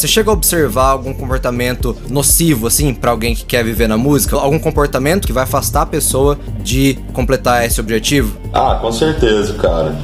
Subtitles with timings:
[0.00, 4.34] Você chega a observar algum comportamento nocivo, assim, para alguém que quer viver na música?
[4.34, 8.34] Algum comportamento que vai afastar a pessoa de completar esse objetivo?
[8.50, 9.94] Ah, com certeza, cara.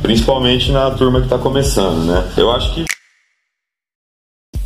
[0.00, 2.32] Principalmente na turma que tá começando, né?
[2.34, 2.84] Eu acho que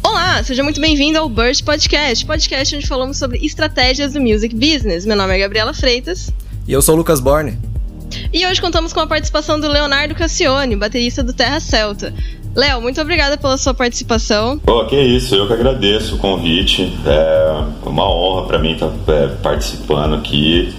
[0.04, 5.04] Olá, seja muito bem-vindo ao Burst Podcast, podcast onde falamos sobre estratégias do music business.
[5.04, 6.32] Meu nome é Gabriela Freitas.
[6.64, 7.58] E eu sou o Lucas Borne.
[8.32, 12.14] E hoje contamos com a participação do Leonardo Cassione, baterista do Terra Celta.
[12.56, 14.58] Léo, muito obrigada pela sua participação.
[14.58, 16.90] Pô, que isso, eu que agradeço o convite.
[17.04, 20.74] É uma honra para mim estar tá, é, participando aqui.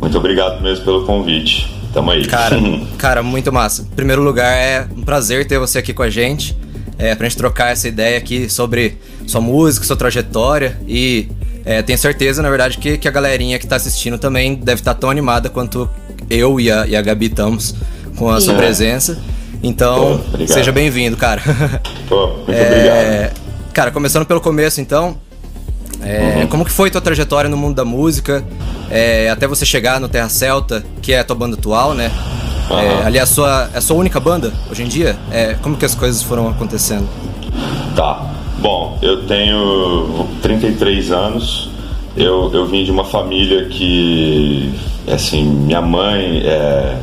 [0.00, 1.72] Muito obrigado mesmo pelo convite.
[1.92, 2.26] Tamo aí.
[2.26, 2.56] Cara,
[2.98, 3.82] cara, muito massa.
[3.82, 6.56] Em primeiro lugar, é um prazer ter você aqui com a gente
[6.98, 11.28] é, pra gente trocar essa ideia aqui sobre sua música, sua trajetória e
[11.64, 14.94] é, tenho certeza, na verdade, que, que a galerinha que tá assistindo também deve estar
[14.94, 15.88] tá tão animada quanto
[16.28, 17.74] eu e a, e a Gabi estamos
[18.16, 18.46] com a Sim.
[18.46, 19.22] sua presença.
[19.64, 21.40] Então, Pô, seja bem-vindo, cara.
[22.06, 23.40] Pô, muito é, obrigado.
[23.72, 25.16] Cara, começando pelo começo, então,
[26.02, 26.46] é, uhum.
[26.48, 28.44] como que foi tua trajetória no mundo da música,
[28.90, 32.12] é, até você chegar no Terra Celta, que é a tua banda atual, né?
[32.68, 32.78] Uhum.
[32.78, 35.16] É, ali é a sua, é a sua única banda hoje em dia?
[35.32, 37.08] É, como que as coisas foram acontecendo?
[37.96, 38.34] Tá.
[38.58, 41.70] Bom, eu tenho 33 anos.
[42.14, 44.74] Eu, eu vim de uma família que,
[45.08, 46.98] assim, minha mãe é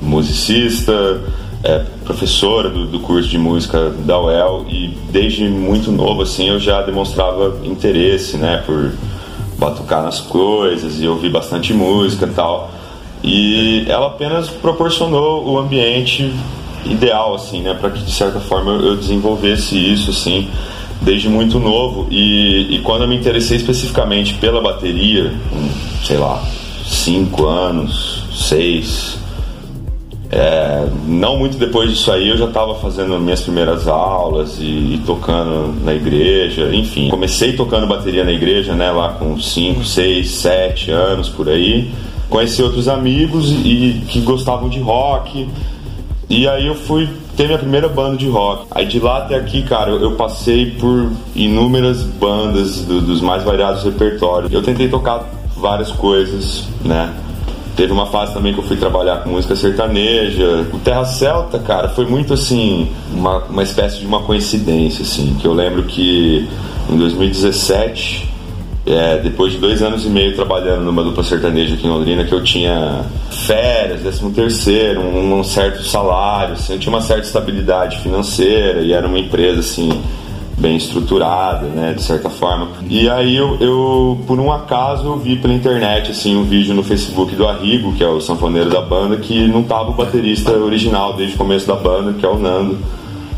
[0.00, 1.22] musicista,
[1.64, 6.60] é professora do, do, curso de música da UEL e desde muito novo, assim, eu
[6.60, 8.92] já demonstrava interesse, né, por
[9.58, 12.70] batucar nas coisas e ouvir bastante música e tal.
[13.22, 16.34] E ela apenas proporcionou o ambiente
[16.84, 20.48] ideal, assim, né, para que de certa forma eu desenvolvesse isso, assim,
[21.00, 22.06] desde muito novo.
[22.10, 25.32] E, e quando eu me interessei especificamente pela bateria,
[26.04, 26.42] sei lá,
[26.84, 29.21] cinco anos, seis,
[30.32, 35.02] é, não muito depois disso aí eu já estava fazendo minhas primeiras aulas e, e,
[35.06, 37.10] tocando na igreja, enfim.
[37.10, 41.92] Comecei tocando bateria na igreja, né, lá com 5, 6, 7 anos por aí
[42.32, 45.46] conheci outros amigos e que gostavam de rock.
[46.30, 47.06] E aí eu fui
[47.36, 48.66] ter minha primeira banda de rock.
[48.70, 53.84] Aí de lá até aqui, cara, eu passei por inúmeras bandas do, dos mais variados
[53.84, 54.50] repertórios.
[54.50, 57.12] Eu tentei tocar várias coisas, né?
[57.76, 60.66] Teve uma fase também que eu fui trabalhar com música sertaneja.
[60.72, 65.36] O Terra Celta, cara, foi muito assim, uma, uma espécie de uma coincidência, assim.
[65.40, 66.48] Que eu lembro que
[66.90, 68.32] em 2017
[68.84, 72.32] é, depois de dois anos e meio trabalhando numa dupla sertaneja aqui em Londrina, que
[72.32, 73.04] eu tinha
[73.46, 78.92] férias, décimo terceiro, um, um, certo salário, assim, eu tinha uma certa estabilidade financeira e
[78.92, 80.02] era uma empresa assim
[80.58, 82.68] bem estruturada, né, de certa forma.
[82.88, 86.82] E aí eu, eu, por um acaso, eu vi pela internet assim um vídeo no
[86.82, 91.14] Facebook do Arrigo, que é o sanfoneiro da banda, que não tava o baterista original
[91.14, 92.78] desde o começo da banda, que é o Nando.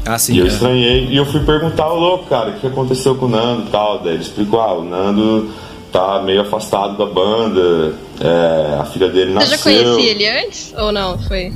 [0.06, 0.48] Ah, sim, e eu é.
[0.48, 1.06] estranhei.
[1.06, 4.00] E eu fui perguntar ao louco, cara, o que aconteceu com o Nando e tal.
[4.00, 5.50] Daí ele explicou, ah, o Nando
[5.90, 9.56] tá meio afastado da banda, é, a filha dele nasceu.
[9.56, 11.16] Você já conhecia ele antes ou não?
[11.20, 11.52] Foi?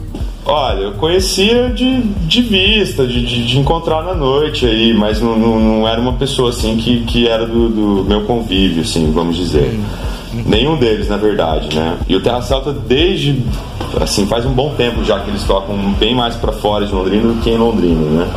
[0.51, 5.39] Olha, eu conhecia de, de vista, de, de, de encontrar na noite aí, mas não,
[5.39, 9.37] não, não, era uma pessoa assim que, que era do, do meu convívio, assim, vamos
[9.37, 9.79] dizer.
[10.33, 10.43] Hum.
[10.47, 11.99] Nenhum deles, na verdade, né?
[12.09, 13.43] E o Terra Celta, desde
[14.01, 17.31] assim, faz um bom tempo já que eles tocam bem mais para fora de Londrina
[17.31, 18.31] do que em Londrina, né?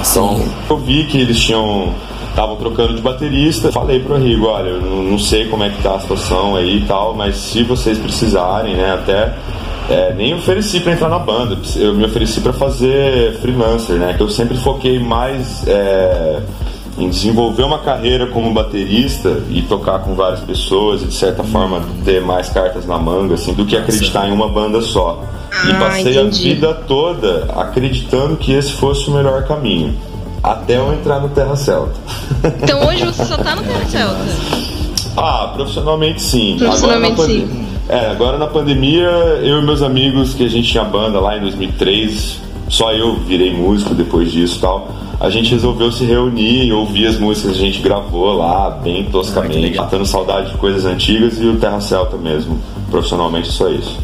[0.00, 1.94] Então, eu vi que eles tinham
[2.28, 3.72] estavam trocando de baterista.
[3.72, 6.80] Falei pro Rigo, olha, eu não sei como é que tá a situação aí e
[6.82, 9.34] tal, mas se vocês precisarem, né, até
[9.88, 14.14] é, nem ofereci para entrar na banda, eu me ofereci para fazer freelancer, né?
[14.14, 16.42] Que eu sempre foquei mais é,
[16.98, 21.82] em desenvolver uma carreira como baterista e tocar com várias pessoas e de certa forma
[22.04, 25.22] ter mais cartas na manga assim do que acreditar em uma banda só.
[25.50, 26.50] Ah, e passei entendi.
[26.50, 29.96] a vida toda acreditando que esse fosse o melhor caminho.
[30.42, 31.94] Até eu entrar no Terra Celta.
[32.62, 34.68] Então hoje você só tá no Terra Celta?
[35.16, 36.56] Ah, profissionalmente sim.
[36.58, 37.67] Profissionalmente agora, sim.
[37.88, 39.08] É, agora na pandemia,
[39.42, 43.54] eu e meus amigos, que a gente tinha banda lá em 2003, só eu virei
[43.54, 44.88] músico depois disso e tal
[45.20, 49.04] a gente resolveu se reunir e ouvir as músicas que a gente gravou lá, bem
[49.04, 52.58] toscamente, matando saudade de coisas antigas e o Terra Celta mesmo.
[52.90, 53.98] Profissionalmente, só isso.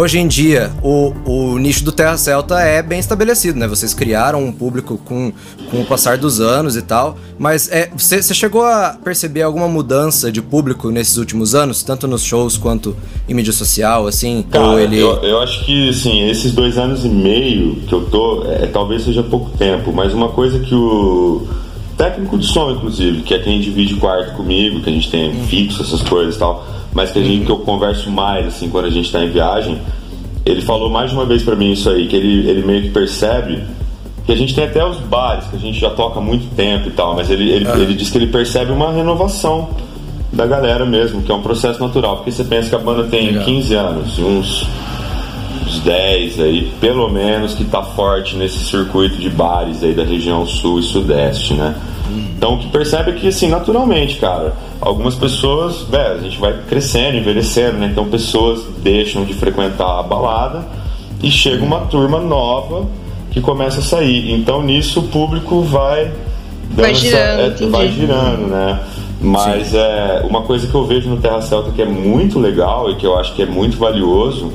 [0.00, 3.68] Hoje em dia, o, o nicho do Terra Celta é bem estabelecido, né?
[3.68, 5.30] Vocês criaram um público com,
[5.70, 10.32] com o passar dos anos e tal, mas é, você, chegou a perceber alguma mudança
[10.32, 12.96] de público nesses últimos anos, tanto nos shows quanto
[13.28, 14.42] em mídia social, assim?
[14.50, 14.98] Cara, ou ele...
[14.98, 19.02] eu, eu acho que, assim, esses dois anos e meio que eu tô, é, talvez
[19.02, 21.46] seja pouco tempo, mas uma coisa que o
[21.98, 25.82] técnico de som, inclusive, que é quem divide quarto comigo, que a gente tem fixo,
[25.82, 28.90] essas coisas e tal mas que, a gente, que eu converso mais, assim, quando a
[28.90, 29.78] gente está em viagem,
[30.44, 32.90] ele falou mais de uma vez para mim isso aí, que ele, ele meio que
[32.90, 33.62] percebe
[34.24, 36.88] que a gente tem até os bares, que a gente já toca há muito tempo
[36.88, 37.76] e tal, mas ele, ele, ah.
[37.76, 39.70] ele diz que ele percebe uma renovação
[40.32, 43.26] da galera mesmo, que é um processo natural, porque você pensa que a banda tem
[43.26, 43.44] Legal.
[43.44, 44.66] 15 anos, uns,
[45.66, 50.46] uns 10 aí, pelo menos, que tá forte nesse circuito de bares aí da região
[50.46, 51.74] sul e sudeste, né?
[52.36, 56.54] Então, o que percebe é que, assim, naturalmente, cara, algumas pessoas, velho, a gente vai
[56.68, 57.88] crescendo, envelhecendo, né?
[57.90, 60.66] Então, pessoas deixam de frequentar a balada
[61.22, 62.86] e chega uma turma nova
[63.30, 64.32] que começa a sair.
[64.32, 66.10] Então, nisso, o público vai.
[66.70, 68.80] Vai girando, é, vai girando, né?
[69.20, 69.78] Mas Sim.
[69.78, 73.06] é uma coisa que eu vejo no Terra Celta que é muito legal e que
[73.06, 74.50] eu acho que é muito valioso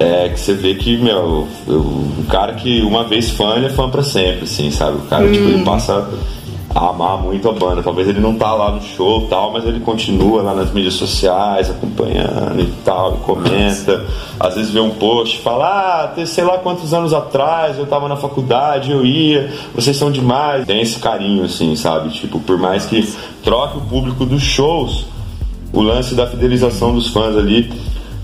[0.00, 3.90] é que você vê que, meu, o cara que uma vez fã, ele é fã
[3.90, 4.96] pra sempre, assim, sabe?
[4.96, 5.32] O cara, hum.
[5.32, 5.64] tipo, ele hum.
[5.64, 6.08] passa
[6.74, 7.82] amar muito a banda.
[7.82, 11.68] Talvez ele não tá lá no show tal, mas ele continua lá nas mídias sociais,
[11.70, 14.04] acompanhando e tal, e comenta.
[14.38, 18.16] Às vezes vê um post, fala, ah, sei lá quantos anos atrás eu tava na
[18.16, 20.66] faculdade, eu ia, vocês são demais.
[20.66, 22.10] Tem esse carinho, assim, sabe?
[22.10, 23.06] Tipo, por mais que
[23.42, 25.06] troque o público dos shows,
[25.72, 27.72] o lance da fidelização dos fãs ali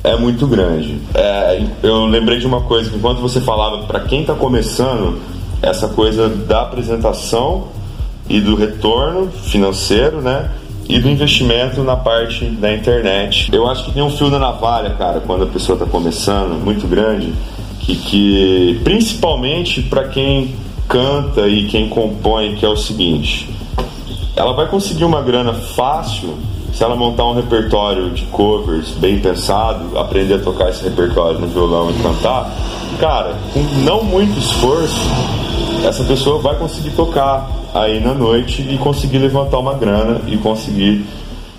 [0.05, 1.01] é muito grande.
[1.15, 5.19] É, eu lembrei de uma coisa que enquanto você falava para quem tá começando,
[5.61, 7.76] essa coisa da apresentação
[8.29, 10.51] e do retorno financeiro, né?
[10.89, 13.51] E do investimento na parte da internet.
[13.53, 16.87] Eu acho que tem um fio da navalha, cara, quando a pessoa está começando, muito
[16.87, 17.33] grande,
[17.81, 20.55] que, que principalmente para quem
[20.89, 23.51] canta e quem compõe, que é o seguinte:
[24.37, 26.37] ela vai conseguir uma grana fácil
[26.77, 31.47] se ela montar um repertório de covers bem pensado, aprender a tocar esse repertório no
[31.47, 32.55] violão e cantar,
[33.01, 35.01] cara, com não muito esforço,
[35.87, 37.49] essa pessoa vai conseguir tocar
[37.83, 41.05] aí na noite e conseguir levantar uma grana e conseguir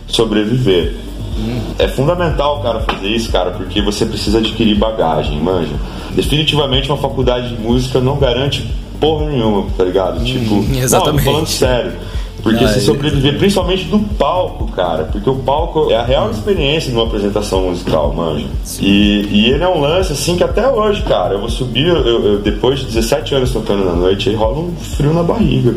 [0.08, 0.96] sobreviver.
[1.38, 1.60] Hum.
[1.78, 5.74] É fundamental cara fazer isso, cara, porque você precisa adquirir bagagem, manja.
[6.12, 8.68] Definitivamente uma faculdade de música não garante
[9.00, 10.20] porra nenhuma, tá ligado?
[10.20, 11.26] Hum, tipo, exatamente.
[11.26, 11.94] não, falando sério.
[12.42, 16.90] Porque ah, se sobreviver, principalmente do palco, cara, porque o palco é a real experiência
[16.90, 18.46] de uma apresentação musical, manja.
[18.80, 21.98] E, e ele é um lance assim que até hoje, cara, eu vou subir, eu,
[21.98, 25.76] eu, depois de 17 anos tocando na noite, aí rola um frio na barriga.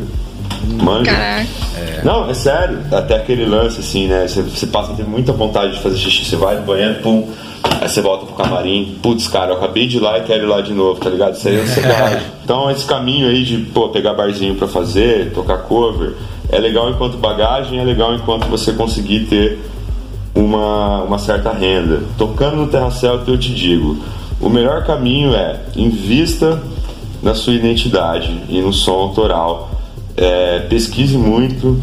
[0.70, 1.10] Manja.
[1.10, 1.46] Caraca.
[1.76, 2.00] É.
[2.04, 2.78] Não, é sério.
[2.92, 4.26] Até aquele lance, assim, né?
[4.26, 6.24] Você, você passa a ter muita vontade de fazer xixi.
[6.24, 7.28] Você vai no banheiro, pum.
[7.80, 8.98] Aí você volta pro camarim.
[9.02, 11.34] Putz, cara, eu acabei de ir lá e quero ir lá de novo, tá ligado?
[11.34, 12.26] Isso aí é ansiedade.
[12.44, 16.14] então, esse caminho aí de, pô, pegar barzinho pra fazer, tocar cover,
[16.48, 19.58] é legal enquanto bagagem, é legal enquanto você conseguir ter
[20.34, 22.02] uma, uma certa renda.
[22.16, 23.98] Tocando no Terra Celta, eu te digo,
[24.40, 26.60] o melhor caminho é invista
[27.22, 29.79] na sua identidade e no som autoral
[30.16, 31.80] é, pesquise muito,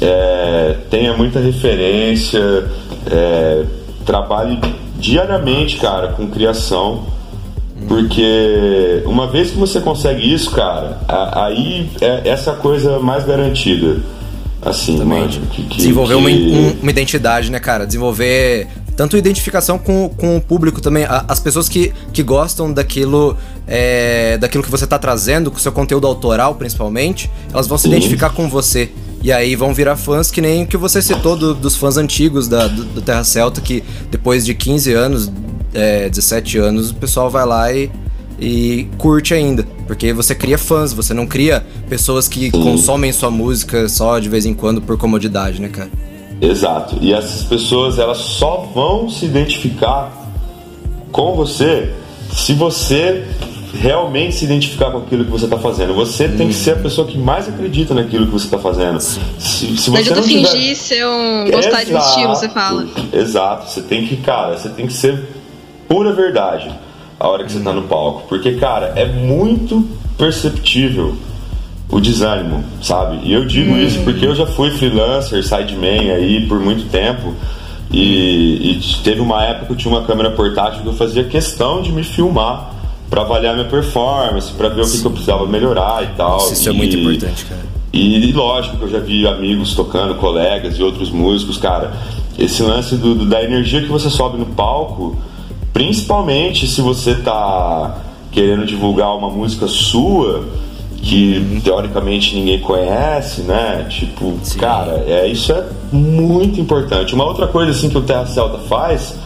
[0.00, 2.40] é, tenha muita referência,
[3.10, 3.64] é,
[4.04, 4.58] trabalhe
[4.98, 7.06] diariamente, cara, com criação.
[7.88, 14.00] Porque uma vez que você consegue isso, cara, aí é essa coisa mais garantida.
[14.64, 16.52] Assim, mano, que, que, Desenvolver que...
[16.52, 17.84] Uma, uma identidade, né, cara?
[17.84, 18.68] Desenvolver
[19.02, 21.04] tanto identificação com, com o público também.
[21.08, 25.72] As pessoas que, que gostam daquilo, é, daquilo que você está trazendo, com o seu
[25.72, 28.92] conteúdo autoral principalmente, elas vão se identificar com você.
[29.20, 32.46] E aí vão virar fãs que nem o que você citou do, dos fãs antigos
[32.46, 35.32] da, do, do, Terra Celta, que depois de 15 anos,
[35.74, 37.90] é, 17 anos, o pessoal vai lá e,
[38.38, 39.66] e curte ainda.
[39.88, 44.46] Porque você cria fãs, você não cria pessoas que consomem sua música só de vez
[44.46, 45.90] em quando por comodidade, né, cara?
[46.42, 46.96] Exato.
[47.00, 50.12] E essas pessoas elas só vão se identificar
[51.12, 51.94] com você
[52.32, 53.24] se você
[53.74, 55.94] realmente se identificar com aquilo que você está fazendo.
[55.94, 56.36] Você hum.
[56.36, 59.00] tem que ser a pessoa que mais acredita naquilo que você está fazendo.
[59.00, 60.48] Se, se você não tiver...
[60.48, 62.86] fingir ser um gostar de um estilo, você fala.
[63.12, 63.70] Exato.
[63.70, 65.22] Você tem que, cara, você tem que ser
[65.88, 66.70] pura verdade
[67.20, 67.52] a hora que hum.
[67.52, 69.86] você está no palco, porque cara é muito
[70.18, 71.16] perceptível
[71.92, 73.20] o desânimo, sabe?
[73.22, 73.78] E eu digo hum.
[73.78, 77.34] isso porque eu já fui freelancer, sideman aí por muito tempo.
[77.90, 81.82] E, e, teve uma época que eu tinha uma câmera portátil que eu fazia questão
[81.82, 82.72] de me filmar
[83.10, 86.38] para avaliar minha performance, para ver o que, que, eu precisava melhorar e tal.
[86.38, 87.60] Isso é e, é muito importante, cara.
[87.92, 91.92] E, e, lógico que eu já vi amigos tocando, colegas e outros músicos, cara.
[92.38, 95.18] Esse lance do, do, da energia que você sobe no palco,
[95.74, 97.98] principalmente se você tá
[98.30, 100.46] querendo divulgar uma música sua
[101.02, 103.86] que teoricamente ninguém conhece, né?
[103.90, 104.58] Tipo, Sim.
[104.58, 107.12] cara, é, isso é muito importante.
[107.12, 109.16] Uma outra coisa assim que o Terra Celta faz,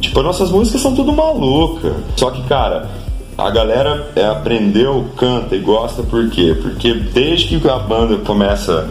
[0.00, 1.94] tipo, as nossas músicas são tudo maluca.
[2.16, 2.88] Só que, cara,
[3.36, 6.56] a galera é, aprendeu, canta e gosta por quê?
[6.62, 8.88] Porque desde que a banda começa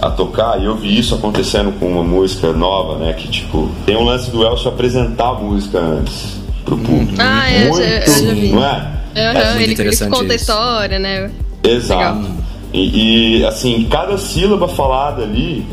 [0.00, 3.14] a tocar, e eu vi isso acontecendo com uma música nova, né?
[3.14, 7.14] Que tipo, tem um lance do Elcio apresentar a música antes pro público.
[7.18, 8.52] Ah, é, muito, eu já, eu já vi.
[8.52, 8.98] Não é?
[9.16, 11.30] Uhum, é ele, ele conta a história, né?
[11.62, 12.26] Exato.
[12.72, 15.64] E, e, assim, cada sílaba falada ali,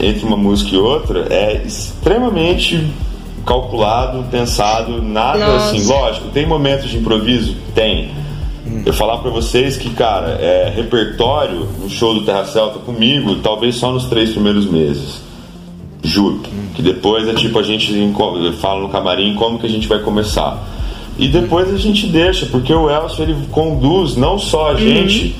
[0.00, 2.84] entre uma música e outra, é extremamente
[3.46, 5.76] calculado, pensado, nada Nossa.
[5.76, 5.86] assim.
[5.86, 7.56] Lógico, tem momentos de improviso?
[7.74, 8.10] Tem.
[8.86, 13.76] Eu falar pra vocês que, cara, é, repertório no show do Terra Celta comigo, talvez
[13.76, 15.20] só nos três primeiros meses.
[16.02, 16.40] Juro.
[16.74, 17.92] Que depois é tipo, a gente
[18.60, 20.62] fala no camarim como que a gente vai começar.
[21.24, 25.34] E depois a gente deixa, porque o Elcio ele conduz não só a gente,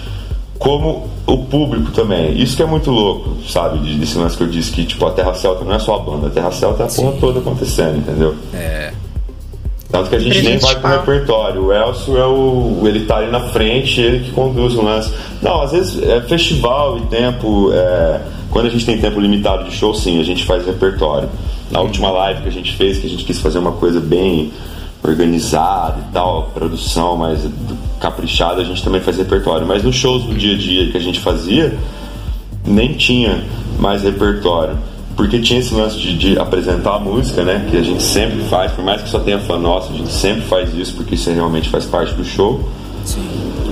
[0.58, 2.40] como o público também.
[2.40, 3.78] Isso que é muito louco, sabe?
[3.78, 5.98] de- Desse lance que eu disse que tipo, a Terra Celta não é só a
[5.98, 8.34] banda, a Terra Celta é a porra toda acontecendo, entendeu?
[8.54, 8.92] É.
[9.90, 11.66] Tanto que a gente nem vai pro repertório.
[11.66, 12.80] O Elcio é o.
[12.86, 15.12] ele tá ali na frente, ele que conduz o lance.
[15.42, 17.70] Não, às vezes é festival e tempo.
[17.74, 18.20] é,
[18.50, 21.28] quando a gente tem tempo limitado de show, sim, a gente faz repertório.
[21.70, 24.50] Na última live que a gente fez, que a gente quis fazer uma coisa bem
[25.02, 27.40] organizada e tal, produção mais
[28.00, 29.66] caprichada, a gente também faz repertório.
[29.66, 31.76] Mas nos shows do dia a dia que a gente fazia,
[32.64, 33.44] nem tinha
[33.78, 34.76] mais repertório.
[35.16, 37.66] Porque tinha esse lance de, de apresentar a música, né?
[37.70, 40.42] Que a gente sempre faz, por mais que só tenha fã nosso, a gente sempre
[40.42, 42.60] faz isso, porque isso realmente faz parte do show.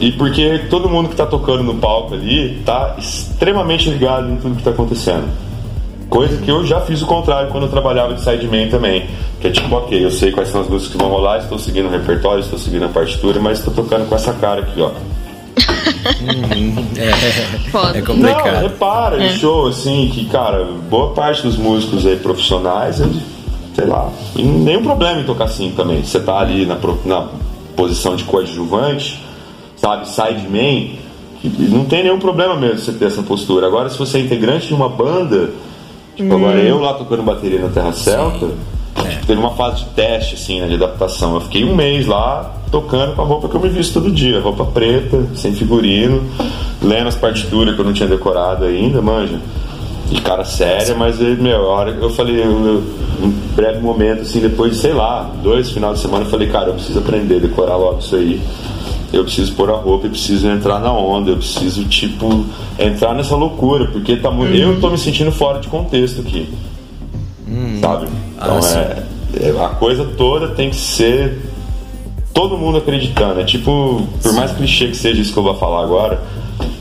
[0.01, 4.57] E porque todo mundo que tá tocando no palco ali tá extremamente ligado em tudo
[4.57, 5.29] que tá acontecendo.
[6.11, 9.07] Coisa que eu já fiz o contrário quando eu trabalhava de sideman também.
[9.41, 11.87] Que é tipo, ok, eu sei quais são as músicas que vão rolar, estou seguindo
[11.87, 14.91] o repertório, estou seguindo a partitura, mas estou tocando com essa cara aqui, ó.
[17.71, 17.99] Foda.
[17.99, 18.63] É Não, complicado.
[18.63, 23.21] repara em show, assim, que, cara, boa parte dos músicos aí profissionais, ele,
[23.75, 26.03] sei lá, e nenhum problema em tocar assim também.
[26.03, 27.29] Você tá ali na, na
[27.77, 29.21] posição de coadjuvante,
[29.77, 30.99] sabe, sideman,
[31.43, 33.67] não tem nenhum problema mesmo você ter essa postura.
[33.67, 35.51] Agora, se você é integrante de uma banda,
[36.23, 38.49] tipo, agora eu lá tocando bateria na Terra Celta,
[39.09, 41.35] tipo, teve uma fase de teste, assim, né, de adaptação.
[41.35, 44.41] Eu fiquei um mês lá tocando com a roupa que eu me visto todo dia,
[44.41, 46.23] roupa preta, sem figurino,
[46.83, 49.39] lendo as partituras que eu não tinha decorado ainda, manja.
[50.11, 52.83] De cara séria, mas ele, meu, hora eu falei, eu,
[53.23, 56.69] um breve momento, assim, depois de, sei lá, dois final de semana, eu falei, cara,
[56.69, 58.43] eu preciso aprender a decorar logo isso aí.
[59.13, 62.47] Eu preciso pôr a roupa, eu preciso entrar na onda, eu preciso, tipo,
[62.79, 64.55] entrar nessa loucura, porque tá muito.
[64.55, 66.49] Eu tô me sentindo fora de contexto aqui.
[67.81, 68.07] Sabe?
[68.37, 71.39] Então Ah, é, é- A coisa toda tem que ser.
[72.33, 73.41] Todo mundo acreditando.
[73.41, 76.23] É tipo, por mais clichê que seja isso que eu vou falar agora,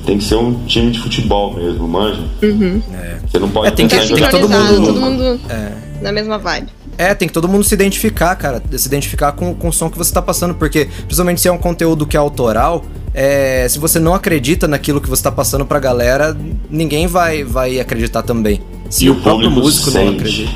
[0.05, 2.21] tem que ser um time de futebol mesmo, manja?
[2.39, 5.39] Você não pode É, tem que- tem que todo Sincronizado, mundo- todo mundo
[6.01, 6.67] na mesma vibe.
[6.99, 8.61] É, tem que todo mundo se identificar, cara.
[8.73, 11.57] Se identificar com, com o som que você tá passando, porque, principalmente se é um
[11.57, 15.79] conteúdo que é autoral, é, se você não acredita naquilo que você tá passando pra
[15.79, 16.35] galera,
[16.69, 18.61] ninguém vai, vai acreditar também.
[18.89, 20.15] Se E o, o próprio público músico não sente.
[20.17, 20.51] acredita.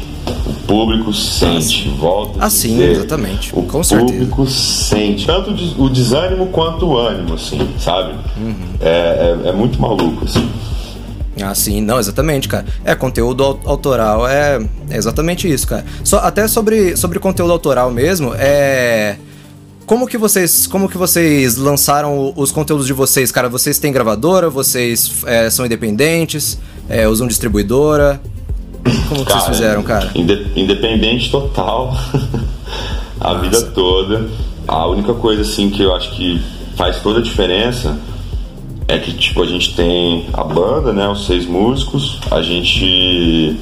[0.46, 2.92] O público sente, volta a Ah, sim, dizer.
[2.92, 3.52] exatamente.
[3.54, 4.12] O Com certeza.
[4.12, 5.26] público sente.
[5.26, 8.14] Tanto o desânimo quanto o ânimo, assim, sabe?
[8.38, 8.56] Uhum.
[8.82, 10.46] É, é, é muito maluco, assim.
[11.42, 12.66] Ah, sim, não, exatamente, cara.
[12.86, 14.60] É, conteúdo au- autoral é,
[14.90, 15.84] é exatamente isso, cara.
[16.04, 19.18] Só, até sobre, sobre conteúdo autoral mesmo, é.
[19.86, 23.50] Como que vocês, como que vocês lançaram os conteúdos de vocês, cara?
[23.50, 24.50] Vocês têm gravadora?
[24.50, 26.58] Vocês é, são independentes?
[26.88, 28.22] É, usam distribuidora?
[29.10, 30.12] Como que vocês fizeram, cara?
[30.16, 31.94] inde- independente total.
[33.20, 34.30] a vida toda.
[34.68, 36.42] A única coisa assim que eu acho que
[36.78, 37.98] faz toda a diferença
[38.88, 43.58] é que tipo a gente tem a banda, né, os seis músicos, a gente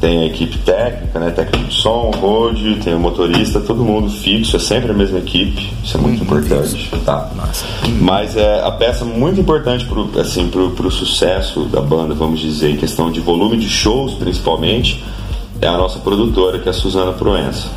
[0.00, 4.56] tem a equipe técnica, né, técnico de som, road, tem o motorista, todo mundo fixo,
[4.56, 7.30] é sempre a mesma equipe, isso é muito importante, tá?
[7.34, 7.66] Massa.
[8.00, 12.70] Mas é a peça muito importante pro, assim, pro, pro sucesso da banda, vamos dizer,
[12.70, 15.02] em questão de volume de shows principalmente,
[15.60, 17.68] é a nossa produtora, que é a Suzana Proença.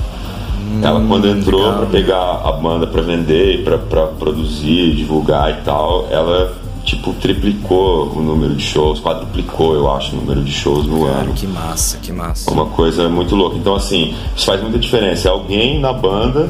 [0.83, 3.77] Ela quando entrou para pegar a banda para vender, para
[4.07, 6.53] produzir, divulgar e tal, ela
[6.89, 11.17] tipo triplicou o número de shows, quadruplicou, eu acho, o número de shows no Cara,
[11.21, 11.33] ano.
[11.33, 12.49] que massa, que massa.
[12.51, 13.57] Uma coisa muito louca.
[13.57, 15.27] Então, assim, isso faz muita diferença.
[15.27, 16.49] É alguém na banda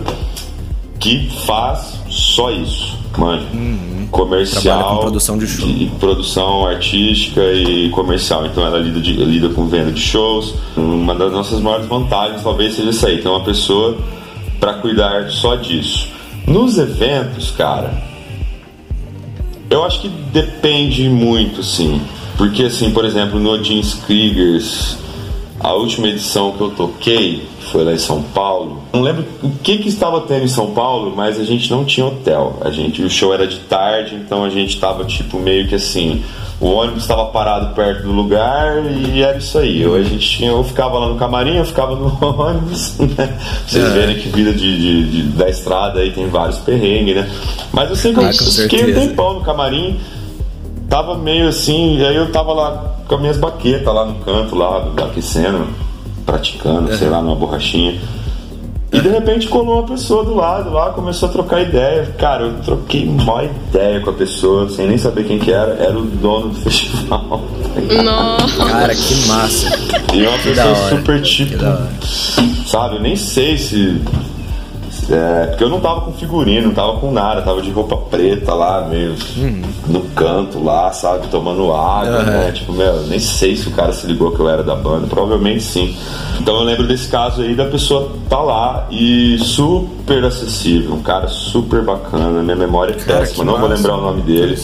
[1.00, 2.98] que faz só isso.
[3.18, 3.42] Mano,
[4.12, 4.62] comercial.
[4.78, 4.80] Uhum.
[4.80, 5.68] Trabalha com produção de show.
[5.68, 8.46] e produção artística e comercial.
[8.46, 10.54] Então, ela lida, de- lida com venda de shows.
[10.78, 13.18] Uma das nossas maiores vantagens talvez seja isso aí.
[13.22, 13.98] Tem uma pessoa
[14.60, 16.08] para cuidar só disso.
[16.48, 17.94] Nos eventos, cara,
[19.70, 22.02] eu acho que depende muito, sim.
[22.38, 24.98] Porque, assim, por exemplo, no Jeans Kriegers,
[25.60, 29.50] a última edição que eu toquei, que foi lá em São Paulo, não lembro o
[29.64, 32.58] que, que estava tendo em São Paulo, mas a gente não tinha hotel.
[32.62, 36.24] A gente, o show era de tarde, então a gente estava tipo meio que assim.
[36.62, 39.82] O ônibus estava parado perto do lugar e era isso aí.
[39.82, 43.40] Eu, a gente tinha, eu ficava lá no camarim, eu ficava no ônibus, né?
[43.66, 43.90] Vocês É.
[43.92, 47.30] verem que vida de, de- de- da estrada aí tem vários perrengues, né?
[47.72, 49.98] Mas eu eu Ah, fiquei um tempão no camarim
[50.90, 54.56] tava meio assim, e aí eu tava lá com as minhas baquetas lá no canto,
[54.56, 55.68] lá, aquecendo,
[56.30, 56.98] praticando, uhum.
[56.98, 58.00] sei lá, numa borrachinha.
[58.92, 62.12] E de repente colou uma pessoa do lado lá, começou a trocar ideia.
[62.18, 65.74] Cara, eu troquei uma ideia com a pessoa, sem nem saber quem que era.
[65.74, 67.42] Era o dono do festival.
[68.04, 68.66] Nossa!
[68.66, 69.70] Cara, que massa!
[70.12, 71.58] E uma pessoa super tipo.
[72.66, 74.02] Sabe, eu nem sei se
[75.12, 78.54] é, porque eu não tava com figurino, não tava com nada, tava de roupa preta
[78.54, 79.62] lá, meio uhum.
[79.88, 82.26] no canto lá, sabe, tomando água, uhum.
[82.26, 82.52] né?
[82.52, 85.64] Tipo, meu, nem sei se o cara se ligou que eu era da banda, provavelmente
[85.64, 85.98] sim.
[86.40, 91.28] Então eu lembro desse caso aí da pessoa tá lá e super acessível, um cara
[91.28, 93.68] super bacana, minha memória é cara, péssima, não massa.
[93.68, 94.58] vou lembrar o nome dele.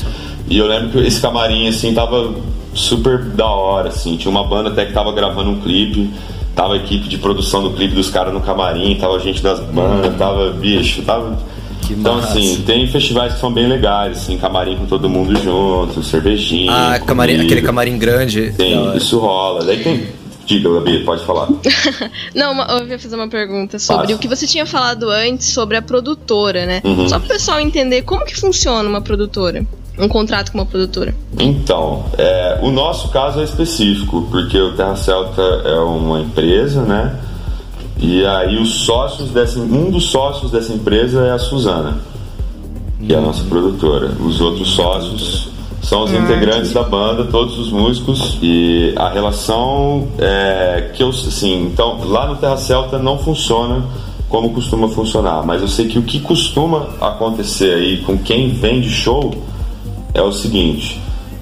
[0.48, 2.34] E eu lembro que esse camarim, assim, tava
[2.74, 6.12] super da hora, assim, tinha uma banda até que tava gravando um clipe.
[6.56, 10.14] Tava a equipe de produção do clipe dos caras no camarim, tava gente das bandas,
[10.14, 10.18] hum.
[10.18, 11.38] tava bicho, tava.
[11.82, 12.30] Que então, massa.
[12.30, 16.72] assim, tem festivais que são bem legais, assim, camarim com todo mundo junto, cervejinha.
[16.72, 18.54] Ah, camarim, aquele camarim grande.
[18.58, 19.64] Tem, isso rola.
[19.64, 20.08] Daí tem.
[20.46, 21.50] Diga, Gabi, pode falar.
[22.34, 24.16] Não, eu ia fazer uma pergunta sobre Passa.
[24.16, 26.82] o que você tinha falado antes sobre a produtora, né?
[26.84, 27.10] Uhum.
[27.10, 29.66] Só para o pessoal entender como que funciona uma produtora
[29.98, 31.16] um contrato com uma produtora?
[31.40, 37.20] Então, é, o nosso caso é específico, porque o Terra Celta é uma empresa, né?
[37.98, 42.00] E aí os sócios dessa, um dos sócios dessa empresa é a Suzana,
[43.06, 44.12] que é a nossa produtora.
[44.20, 45.50] Os outros sócios
[45.82, 51.10] são os ah, integrantes da banda, todos os músicos e a relação é que eu
[51.10, 53.84] assim, então lá no Terra Celta não funciona
[54.28, 58.90] como costuma funcionar, mas eu sei que o que costuma acontecer aí com quem vende
[58.90, 59.32] show
[60.16, 61.00] é o seguinte: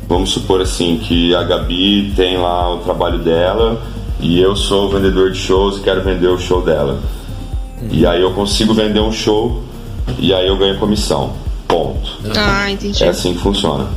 [0.09, 3.81] vamos supor assim que a Gabi tem lá o trabalho dela
[4.19, 6.99] e eu sou vendedor de shows e quero vender o show dela.
[7.91, 9.61] E aí eu consigo vender um show
[10.17, 11.33] e aí eu ganho comissão.
[11.67, 12.19] Ponto.
[12.35, 13.03] Ah, entendi.
[13.03, 13.87] É assim que funciona.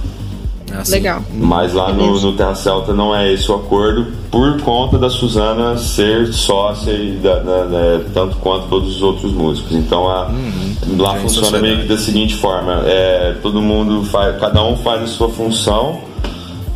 [0.73, 0.93] Assim.
[0.93, 1.23] Legal.
[1.33, 5.79] Mas lá no, no, Terra Celta não é esse o acordo, por conta da Suzana
[5.79, 9.73] ser sócia e da, da, da, tanto quanto todos os outros músicos.
[9.73, 10.97] Então a, uhum.
[10.99, 15.03] lá Tem funciona meio que da seguinte forma: é, todo mundo faz, cada um faz
[15.03, 16.01] a sua função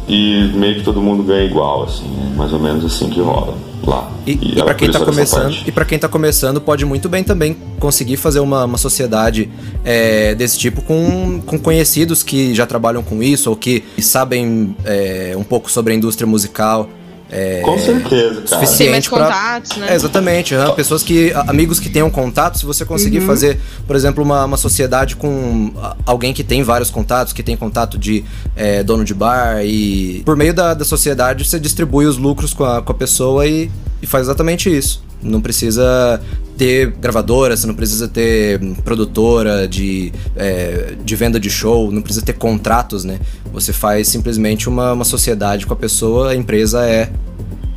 [0.09, 3.57] e meio que todo mundo ganha igual, assim, é mais ou menos assim que rola
[3.87, 4.11] lá.
[4.27, 7.25] E, e, e para quem está começando, e para quem tá começando, pode muito bem
[7.25, 9.51] também conseguir fazer uma, uma sociedade
[9.85, 15.35] é, desse tipo com, com conhecidos que já trabalham com isso ou que sabem é,
[15.37, 16.89] um pouco sobre a indústria musical.
[17.31, 18.67] É, Com certeza, cara.
[18.67, 19.89] Suficiente mais contatos, né?
[19.91, 20.55] É, exatamente.
[20.55, 20.69] Né?
[20.73, 21.33] Pessoas que.
[21.47, 23.27] Amigos que tenham contatos, se você conseguir uhum.
[23.27, 25.73] fazer, por exemplo, uma, uma sociedade com
[26.05, 28.25] alguém que tem vários contatos, que tem contato de
[28.57, 32.65] é, dono de bar, e por meio da, da sociedade você distribui os lucros com
[32.65, 33.71] a, com a pessoa e,
[34.03, 35.03] e faz exatamente isso.
[35.23, 36.21] Não precisa
[36.61, 42.23] ter gravadora, você não precisa ter produtora de, é, de venda de show, não precisa
[42.23, 43.19] ter contratos, né?
[43.51, 47.09] Você faz simplesmente uma, uma sociedade com a pessoa, a empresa é.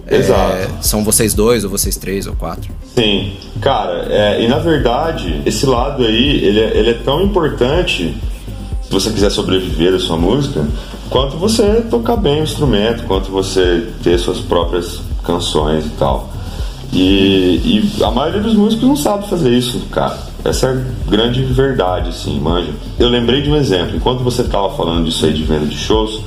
[0.06, 0.56] é Exato.
[0.58, 2.74] É, são vocês dois, ou vocês três, ou quatro.
[2.94, 8.18] Sim, cara, é, e na verdade, esse lado aí, ele é, ele é tão importante,
[8.82, 10.68] se você quiser sobreviver da sua música,
[11.10, 16.34] quanto você tocar bem o instrumento, quanto você ter suas próprias canções e tal.
[16.94, 20.16] E, e, a maioria dos músicos não sabe fazer isso, cara.
[20.46, 22.72] Essa é a grande verdade, assim, manja.
[23.00, 23.96] Eu lembrei de um exemplo.
[23.96, 26.22] Enquanto você estava falando disso aí de venda de shows,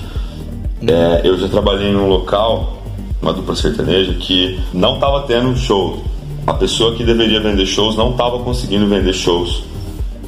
[0.83, 2.83] é, eu já trabalhei em um local,
[3.23, 6.03] uma dupla sertaneja, que não estava tendo show.
[6.45, 9.63] A pessoa que deveria vender shows não estava conseguindo vender shows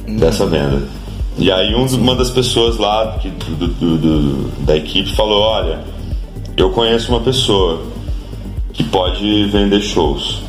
[0.07, 0.83] dessa venda.
[1.37, 5.79] E aí um, uma das pessoas lá que, do, do, do, da equipe falou, olha,
[6.55, 7.81] eu conheço uma pessoa
[8.79, 10.41] que pode vender shows.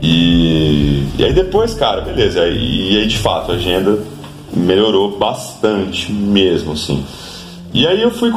[0.00, 2.46] E, e aí depois, cara, beleza.
[2.46, 3.98] E, e aí de fato a agenda
[4.54, 7.04] melhorou bastante mesmo, assim.
[7.74, 8.30] E aí eu fui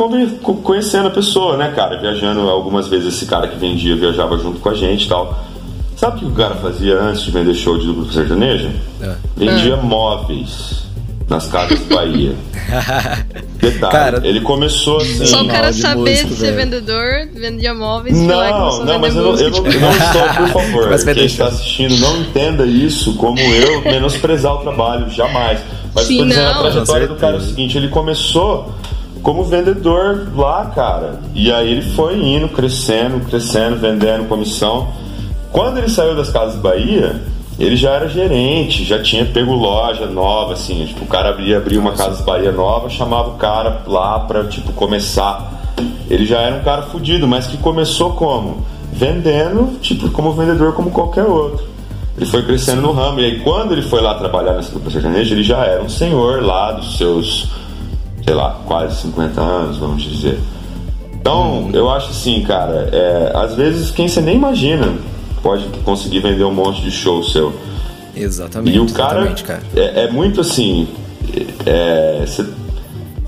[0.64, 2.00] conhecendo a pessoa, né, cara?
[2.00, 5.44] Viajando algumas vezes esse cara que vendia viajava junto com a gente e tal.
[5.96, 8.72] Sabe o que o cara fazia antes de vender show de duplo sertanejo?
[9.00, 9.16] É.
[9.38, 9.82] Vendia é.
[9.82, 10.84] móveis
[11.30, 12.36] nas casas Bahia.
[13.60, 15.26] Detalhe, cara, ele começou assim.
[15.26, 16.58] Só o cara saber músico, ser velho.
[16.58, 18.18] vendedor, vendia móveis.
[18.18, 20.90] Não, não, mas eu não, eu, não, eu não, estou, por favor.
[20.90, 25.60] Mas quem está assistindo, não entenda isso como eu menosprezar o trabalho, jamais.
[25.96, 26.52] Mas Sim, estou dizendo, não.
[26.52, 28.74] a trajetória do cara é o seguinte: ele começou
[29.22, 31.20] como vendedor lá, cara.
[31.34, 34.92] E aí ele foi indo, crescendo, crescendo, vendendo comissão.
[35.52, 37.22] Quando ele saiu das Casas Bahia,
[37.60, 41.80] ele já era gerente, já tinha pego loja nova, assim, tipo, o cara abria, abria
[41.80, 45.74] uma casa Bahia nova, chamava o cara lá pra, tipo, começar.
[46.10, 48.66] Ele já era um cara fudido, mas que começou como?
[48.92, 51.68] Vendendo, tipo, como vendedor como qualquer outro.
[52.18, 55.34] Ele foi crescendo no ramo, e aí quando ele foi lá trabalhar nessa dupla sertaneja,
[55.34, 57.50] ele já era um senhor lá dos seus
[58.24, 60.40] sei lá, quase 50 anos, vamos dizer.
[61.14, 64.94] Então, eu acho assim, cara, é, às vezes quem você nem imagina
[65.44, 67.54] pode conseguir vender um monte de show seu.
[68.16, 68.76] Exatamente.
[68.76, 69.62] E o cara, cara.
[69.76, 70.88] É, é, muito assim.
[71.66, 72.26] É,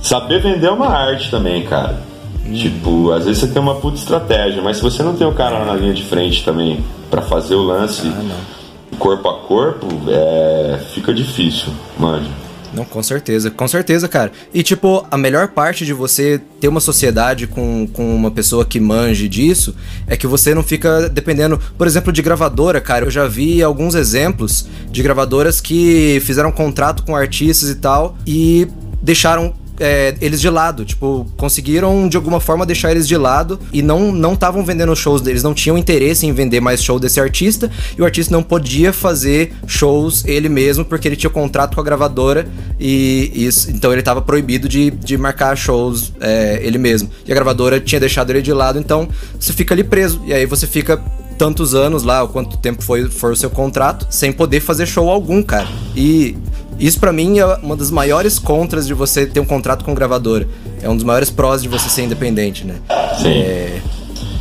[0.01, 2.01] saber vender é uma arte também, cara.
[2.47, 2.54] Hum.
[2.54, 5.60] Tipo, às vezes você tem uma puta estratégia, mas se você não tem o cara
[5.60, 10.80] lá na linha de frente também para fazer o lance ah, corpo a corpo, é,
[10.93, 12.45] fica difícil, manja.
[12.76, 14.32] Não, com certeza, com certeza, cara.
[14.54, 18.80] E, tipo, a melhor parte de você ter uma sociedade com, com uma pessoa que
[18.80, 19.76] manje disso
[20.08, 23.06] é que você não fica dependendo, por exemplo, de gravadora, cara.
[23.06, 28.68] Eu já vi alguns exemplos de gravadoras que fizeram contrato com artistas e tal e
[29.02, 33.82] deixaram é, eles de lado, tipo, conseguiram de alguma forma deixar eles de lado e
[33.82, 38.02] não estavam vendendo shows deles, não tinham interesse em vender mais show desse artista e
[38.02, 42.48] o artista não podia fazer shows ele mesmo porque ele tinha contrato com a gravadora
[42.80, 47.10] e isso, então ele estava proibido de, de marcar shows é, ele mesmo.
[47.26, 49.08] E a gravadora tinha deixado ele de lado, então
[49.40, 51.02] você fica ali preso e aí você fica
[51.38, 55.10] tantos anos lá, ou quanto tempo foi, for o seu contrato, sem poder fazer show
[55.10, 55.68] algum, cara.
[55.96, 56.36] E
[56.80, 60.48] isso para mim é uma das maiores contras de você ter um contrato com gravadora.
[60.82, 62.76] É um dos maiores prós de você ser independente, né?
[63.18, 63.30] Sim.
[63.30, 63.82] É,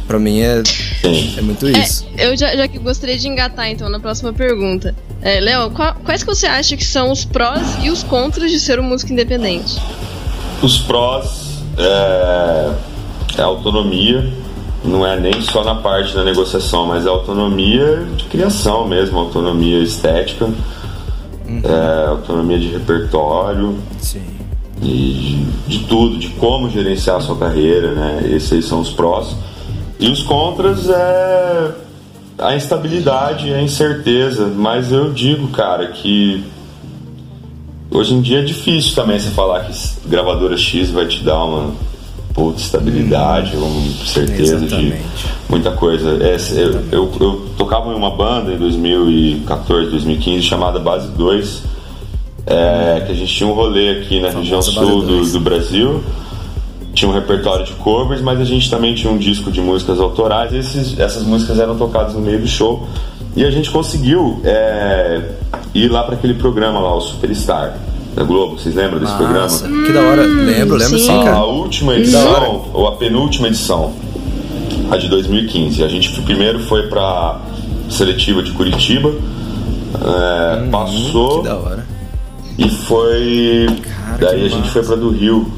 [0.07, 0.63] pra mim é,
[1.37, 2.07] é muito isso.
[2.17, 4.95] É, eu já, já que gostaria de engatar então na próxima pergunta.
[5.23, 5.71] É, Léo,
[6.05, 9.13] quais que você acha que são os prós e os contras de ser um músico
[9.13, 9.81] independente?
[10.63, 12.71] Os prós é,
[13.39, 14.33] é a autonomia,
[14.85, 19.79] não é nem só na parte da negociação, mas a autonomia de criação mesmo, autonomia
[19.79, 20.49] estética
[21.49, 21.63] uhum.
[21.65, 23.79] é, autonomia de repertório.
[23.99, 24.23] Sim.
[24.83, 28.29] E de, de, tudo, de como gerenciar a sua carreira, né?
[28.31, 29.37] Esses são os prós.
[29.99, 31.71] E os contras é
[32.39, 34.47] a instabilidade, a incerteza.
[34.47, 36.45] Mas eu digo, cara, que
[37.91, 39.73] hoje em dia é difícil também você falar que
[40.09, 41.73] gravadora X vai te dar uma
[42.35, 44.97] puta estabilidade, hum, com certeza exatamente.
[44.97, 45.03] de
[45.49, 46.19] muita coisa.
[46.21, 51.63] É, eu, eu, eu, tocava em uma banda em 2014, 2015 chamada Base 2,
[52.47, 56.03] é, que a gente tinha um rolê aqui na região sul do, do, Brasil.
[56.93, 60.53] Tinha um repertório de covers, mas a gente também tinha um disco de músicas autorais.
[60.53, 62.87] Esses, essas músicas eram tocadas no meio do show.
[63.37, 65.23] E a gente conseguiu é,
[65.73, 67.77] ir lá para aquele programa lá, o Superstar
[68.15, 68.59] da Globo.
[68.59, 69.25] Vocês lembram desse Nossa,
[69.65, 69.87] programa?
[69.87, 70.23] Que da hora.
[70.23, 71.37] Lembro, lembro sim, sim cara.
[71.37, 73.93] A última edição, ou a penúltima edição,
[74.91, 75.83] a de 2015.
[75.83, 77.41] A gente primeiro foi pra
[77.91, 79.11] seletiva de Curitiba.
[79.95, 81.43] É, hum, passou.
[81.43, 81.87] Que da hora.
[82.57, 83.67] E foi.
[83.83, 85.51] Cara, daí a gente foi pra do Rio.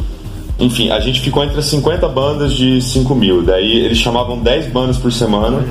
[0.58, 3.42] Enfim, a gente ficou entre as 50 bandas de 5 mil.
[3.42, 5.62] Daí eles chamavam 10 bandas por semana.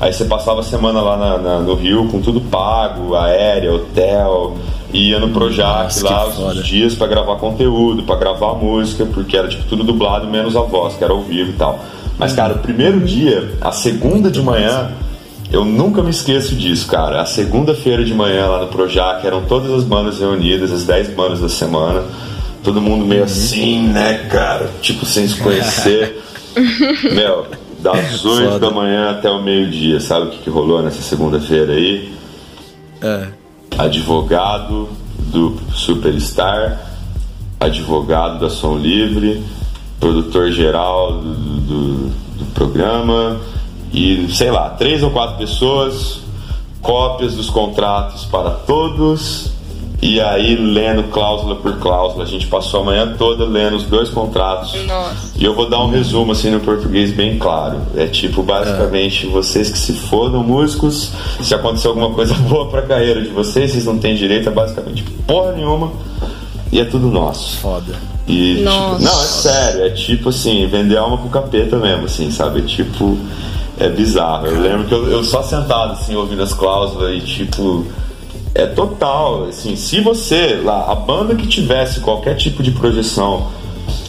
[0.00, 4.56] Aí você passava a semana lá na, na, no Rio com tudo pago, aérea, hotel.
[4.92, 9.48] Ia no Projac Nossa, lá os dias para gravar conteúdo, para gravar música, porque era
[9.48, 11.78] tipo tudo dublado menos a voz, que era ao vivo e tal.
[12.18, 14.90] Mas, cara, o primeiro dia, a segunda de manhã,
[15.50, 17.22] eu nunca me esqueço disso, cara.
[17.22, 21.40] A segunda-feira de manhã lá no Projac eram todas as bandas reunidas, as 10 bandas
[21.40, 22.02] da semana.
[22.62, 24.70] Todo mundo meio assim, né, cara?
[24.80, 26.22] Tipo, sem se conhecer.
[27.12, 27.46] Meu,
[27.80, 32.12] das 8 da manhã até o meio-dia, sabe o que, que rolou nessa segunda-feira aí?
[33.00, 33.42] É
[33.78, 36.80] advogado do Superstar,
[37.58, 39.42] advogado da Som Livre,
[39.98, 43.40] produtor geral do, do, do programa
[43.92, 46.20] e sei lá, três ou quatro pessoas,
[46.80, 49.51] cópias dos contratos para todos
[50.02, 54.08] e aí, lendo cláusula por cláusula, a gente passou a manhã toda lendo os dois
[54.08, 54.74] contratos.
[54.84, 55.30] Nossa.
[55.38, 57.80] E eu vou dar um resumo assim no português bem claro.
[57.94, 59.30] É tipo, basicamente, é.
[59.30, 63.84] vocês que se fodam músicos, se acontecer alguma coisa boa pra carreira de vocês, vocês
[63.84, 65.92] não têm direito a basicamente porra nenhuma.
[66.72, 67.58] E é tudo nosso.
[67.58, 67.94] Foda.
[68.26, 72.58] E, tipo, não, é sério, é tipo assim, vender alma pro capeta mesmo, assim, sabe?
[72.58, 73.16] É tipo.
[73.78, 74.46] É bizarro.
[74.46, 77.86] Eu lembro que eu, eu só sentado assim, ouvindo as cláusulas e tipo
[78.54, 79.44] é total.
[79.44, 83.50] Assim, se você lá, a banda que tivesse qualquer tipo de projeção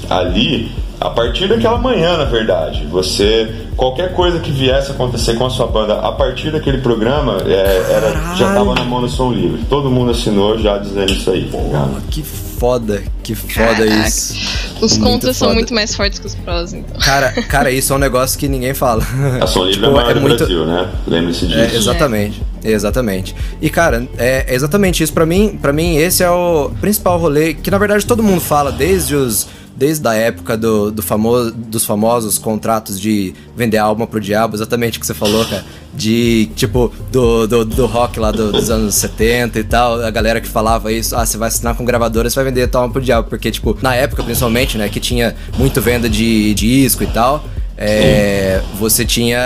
[0.09, 0.71] ali,
[1.03, 5.67] a partir daquela manhã, na verdade, você qualquer coisa que viesse acontecer com a sua
[5.67, 9.65] banda a partir daquele programa é, era já tava na mão do som livre.
[9.69, 11.49] Todo mundo assinou já dizendo isso aí.
[11.51, 14.07] Tá que foda, que foda Caraca.
[14.07, 14.33] isso.
[14.79, 15.49] Os muito contras foda.
[15.49, 16.97] são muito mais fortes que os prós, então.
[17.01, 19.03] Cara, cara, isso é um negócio que ninguém fala.
[19.41, 20.37] A som livre tipo, é, é muito...
[20.37, 20.89] Brasil, né?
[21.05, 21.59] Lembre-se disso.
[21.59, 22.41] É, exatamente.
[22.63, 22.71] É.
[22.71, 23.35] Exatamente.
[23.61, 27.69] E cara, é exatamente isso para mim, para mim esse é o principal rolê que
[27.69, 32.37] na verdade todo mundo fala desde os desde a época do, do famoso, dos famosos
[32.37, 35.65] contratos de vender a alma pro diabo, exatamente o que você falou, cara.
[35.93, 40.39] de, tipo, do, do, do rock lá do, dos anos 70 e tal, a galera
[40.39, 43.29] que falava isso, ah, você vai assinar com gravadora, você vai vender tal pro diabo,
[43.29, 47.43] porque, tipo, na época, principalmente, né, que tinha muito venda de, de disco e tal,
[47.77, 49.37] é, você tinha.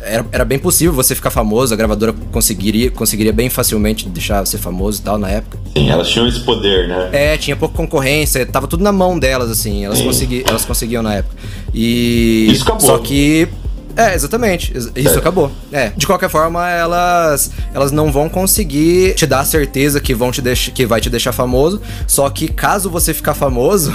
[0.00, 4.56] Era, era bem possível você ficar famoso, a gravadora conseguiria, conseguiria bem facilmente deixar você
[4.56, 5.58] famoso e tal na época.
[5.76, 7.10] Sim, elas tinham esse poder, né?
[7.12, 11.16] É, tinha pouca concorrência, tava tudo na mão delas, assim, elas, consegui, elas conseguiam na
[11.16, 11.34] época.
[11.74, 12.48] E.
[12.50, 12.80] Isso acabou.
[12.80, 13.48] Só que
[13.98, 14.72] é, exatamente.
[14.94, 15.18] Isso é.
[15.18, 15.50] acabou.
[15.72, 15.90] É.
[15.96, 20.40] De qualquer forma, elas elas não vão conseguir te dar a certeza que vão te
[20.72, 21.82] que vai te deixar famoso.
[22.06, 23.92] Só que caso você ficar famoso,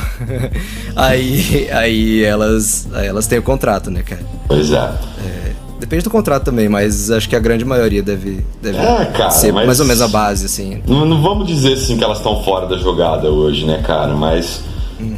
[0.93, 4.21] aí aí elas aí elas têm o contrato, né, cara?
[4.45, 4.75] Pois é.
[4.75, 5.53] é.
[5.79, 9.51] Depende do contrato também, mas acho que a grande maioria deve, deve é, cara, ser
[9.51, 10.81] mais ou menos a base, assim.
[10.87, 14.13] Não, não vamos dizer assim que elas estão fora da jogada hoje, né, cara?
[14.13, 14.61] Mas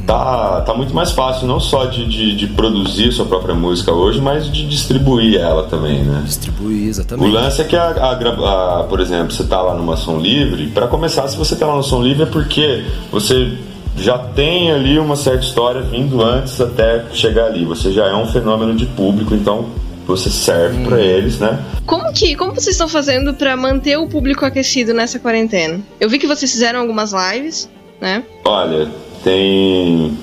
[0.06, 4.22] Tá, tá muito mais fácil não só de, de, de, produzir sua própria música hoje,
[4.22, 6.24] mas de distribuir ela também, né?
[6.26, 7.28] Distribuir, exatamente.
[7.28, 10.68] O lance é que, a, a, a por exemplo, você tá lá numa Som Livre,
[10.68, 13.58] para começar, se você tá lá no Som Livre é porque você
[13.98, 17.66] já tem ali uma certa história vindo antes até chegar ali.
[17.66, 19.70] Você já é um fenômeno de público, então
[20.06, 20.86] você serve hum.
[20.86, 21.60] para eles, né?
[21.86, 25.80] Como que, como vocês estão fazendo para manter o público aquecido nessa quarentena?
[26.00, 27.70] Eu vi que vocês fizeram algumas lives,
[28.00, 28.24] né?
[28.44, 28.88] Olha,
[29.26, 30.16] tem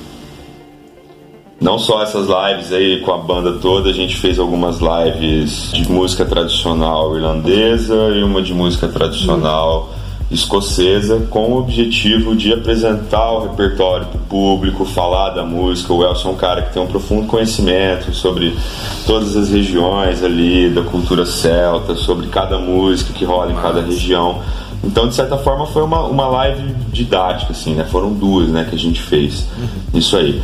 [1.61, 5.91] não só essas lives aí com a banda toda, a gente fez algumas lives de
[5.91, 9.91] música tradicional irlandesa e uma de música tradicional
[10.31, 15.93] escocesa, com o objetivo de apresentar o repertório para o público, falar da música.
[15.93, 18.57] O Elson é um cara que tem um profundo conhecimento sobre
[19.07, 24.41] todas as regiões ali, da cultura celta, sobre cada música que rola em cada região.
[24.85, 27.85] Então, de certa forma, foi uma, uma live didática, assim, né?
[27.85, 29.47] Foram duas, né, que a gente fez.
[29.57, 29.99] Uhum.
[29.99, 30.43] Isso aí.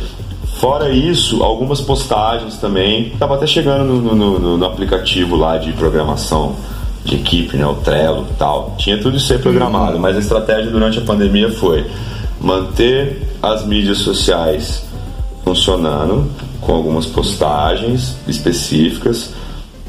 [0.59, 3.11] Fora isso, algumas postagens também.
[3.19, 6.55] Tava até chegando no, no, no, no, aplicativo lá de programação
[7.03, 7.65] de equipe, né?
[7.65, 8.75] O Trello e tal.
[8.77, 10.01] Tinha tudo isso aí programado, uhum.
[10.01, 11.85] mas a estratégia durante a pandemia foi
[12.39, 14.83] manter as mídias sociais
[15.43, 16.29] funcionando
[16.61, 19.31] com algumas postagens específicas.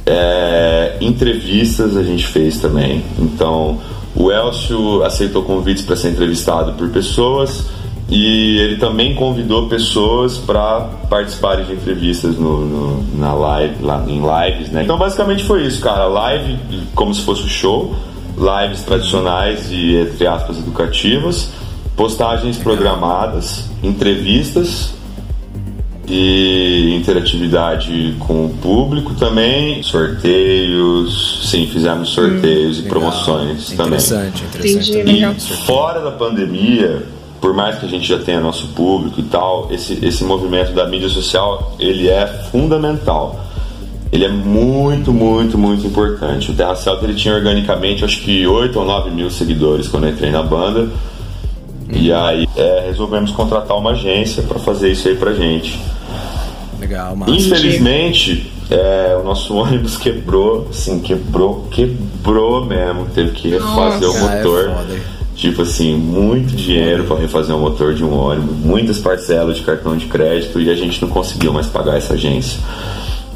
[0.07, 3.05] É, entrevistas a gente fez também.
[3.19, 3.79] Então,
[4.21, 7.65] o Elcio aceitou convites para ser entrevistado por pessoas
[8.09, 14.21] e ele também convidou pessoas para participarem de entrevistas no, no, na live, lá em
[14.21, 14.83] lives, né?
[14.83, 16.07] Então basicamente foi isso, cara.
[16.07, 16.59] Live
[16.95, 17.95] como se fosse um show,
[18.37, 21.53] lives tradicionais e entre aspas educativas,
[21.97, 24.93] postagens programadas, entrevistas
[26.11, 34.73] e interatividade com o público também, sorteios, sim, fizemos sorteios hum, e promoções interessante, também.
[34.73, 35.53] Interessante, interessante.
[35.53, 37.07] E fora da pandemia,
[37.41, 40.87] por mais que a gente já tenha nosso público e tal, esse, esse movimento da
[40.87, 43.47] mídia social, ele é fundamental.
[44.13, 46.51] Ele é muito, muito, muito importante.
[46.51, 50.11] O Terra Celta ele tinha organicamente acho que 8 ou 9 mil seguidores quando eu
[50.11, 50.89] entrei na banda.
[51.93, 55.79] E aí é, resolvemos contratar uma agência para fazer isso aí pra gente.
[56.81, 57.33] Legal, massa.
[57.33, 63.07] Infelizmente, é, o nosso ônibus quebrou, assim, quebrou, quebrou mesmo.
[63.15, 64.71] Teve que refazer Nossa, o motor.
[64.71, 69.63] É tipo assim, muito dinheiro para refazer o motor de um ônibus, muitas parcelas de
[69.63, 72.61] cartão de crédito e a gente não conseguiu mais pagar essa agência.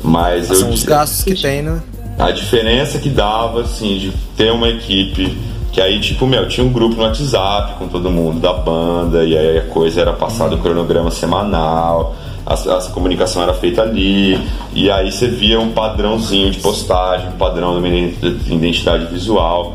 [0.03, 1.81] Mas São eu, os gastos que tem, né?
[2.19, 5.35] A diferença que dava, assim, de ter uma equipe
[5.73, 9.37] que aí, tipo, meu, tinha um grupo no WhatsApp com todo mundo da banda, e
[9.37, 12.15] aí a coisa era passado o cronograma semanal
[12.47, 14.39] a, comunicação era feita ali,
[14.75, 19.75] e aí você via um padrãozinho de postagem, um padrão de identidade visual.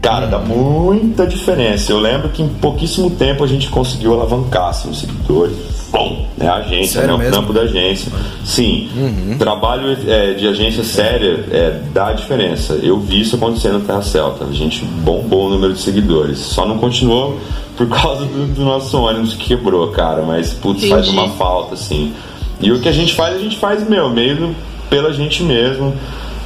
[0.00, 1.90] Cara, dá muita diferença.
[1.90, 5.56] Eu lembro que em pouquíssimo tempo a gente conseguiu alavancar assim, os seguidores.
[5.90, 6.48] Bom, né?
[6.48, 7.12] A agência, né?
[7.12, 7.34] O mesmo?
[7.34, 8.12] campo da agência.
[8.44, 9.38] Sim, uhum.
[9.38, 12.74] trabalho é, de agência séria é, dá diferença.
[12.74, 14.44] Eu vi isso acontecendo no Terra Celta.
[14.44, 16.38] A gente bombou o número de seguidores.
[16.38, 17.38] Só não continuou
[17.76, 20.22] por causa do, do nosso ônibus que quebrou, cara.
[20.22, 20.92] Mas, putz, Entendi.
[20.92, 22.12] faz uma falta, assim.
[22.60, 24.54] E o que a gente faz, a gente faz, meu, meio
[24.88, 25.94] pela gente mesmo.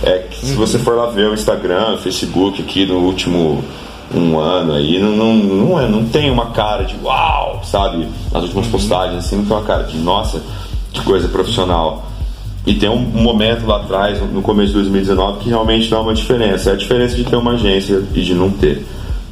[0.03, 3.63] É que se você for lá ver o Instagram, o Facebook aqui no último
[4.15, 8.09] um ano aí, não, não, não, é, não tem uma cara de uau, sabe?
[8.33, 8.73] Nas últimas uhum.
[8.73, 10.43] postagens, assim, não tem uma cara de nossa,
[10.93, 12.07] que coisa profissional.
[12.67, 16.71] E tem um momento lá atrás, no começo de 2019, que realmente dá uma diferença.
[16.71, 18.85] É a diferença de ter uma agência e de não ter.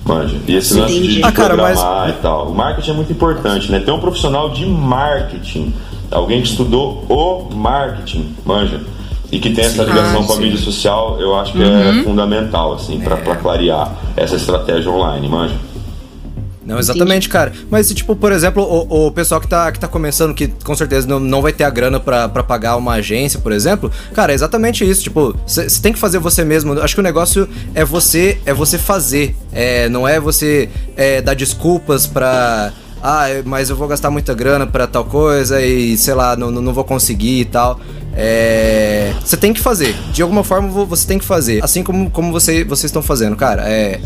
[0.04, 0.36] Manja.
[0.46, 2.14] E esse lance de, de ah, cara, programar mas...
[2.14, 2.48] e tal.
[2.48, 3.80] O marketing é muito importante, né?
[3.80, 5.74] Ter um profissional de marketing,
[6.10, 8.80] alguém que estudou o marketing, manja.
[9.30, 12.00] E que tem essa ligação ah, com a mídia social, eu acho que é uhum.
[12.00, 13.36] é fundamental, assim, para é.
[13.36, 15.54] clarear essa estratégia online, manja.
[16.68, 17.28] Não, exatamente, Entendi.
[17.30, 17.52] cara.
[17.70, 21.08] Mas, tipo, por exemplo, o, o, pessoal que tá, que tá começando, que com certeza
[21.08, 24.88] não, não vai ter a grana para pagar uma agência, por exemplo, cara, é exatamente
[24.88, 25.02] isso.
[25.02, 26.78] Tipo, você tem que fazer você mesmo.
[26.82, 29.34] Acho que o negócio é você é você fazer.
[29.50, 32.70] É, não é você é, dar desculpas pra
[33.02, 36.72] ah, mas eu vou gastar muita grana para tal coisa e sei lá, não, não
[36.72, 37.80] vou conseguir e tal.
[38.14, 39.94] É, você tem que fazer.
[40.12, 41.62] De alguma forma você tem que fazer.
[41.62, 43.62] Assim como, como você, vocês estão fazendo, cara.
[43.68, 44.00] É,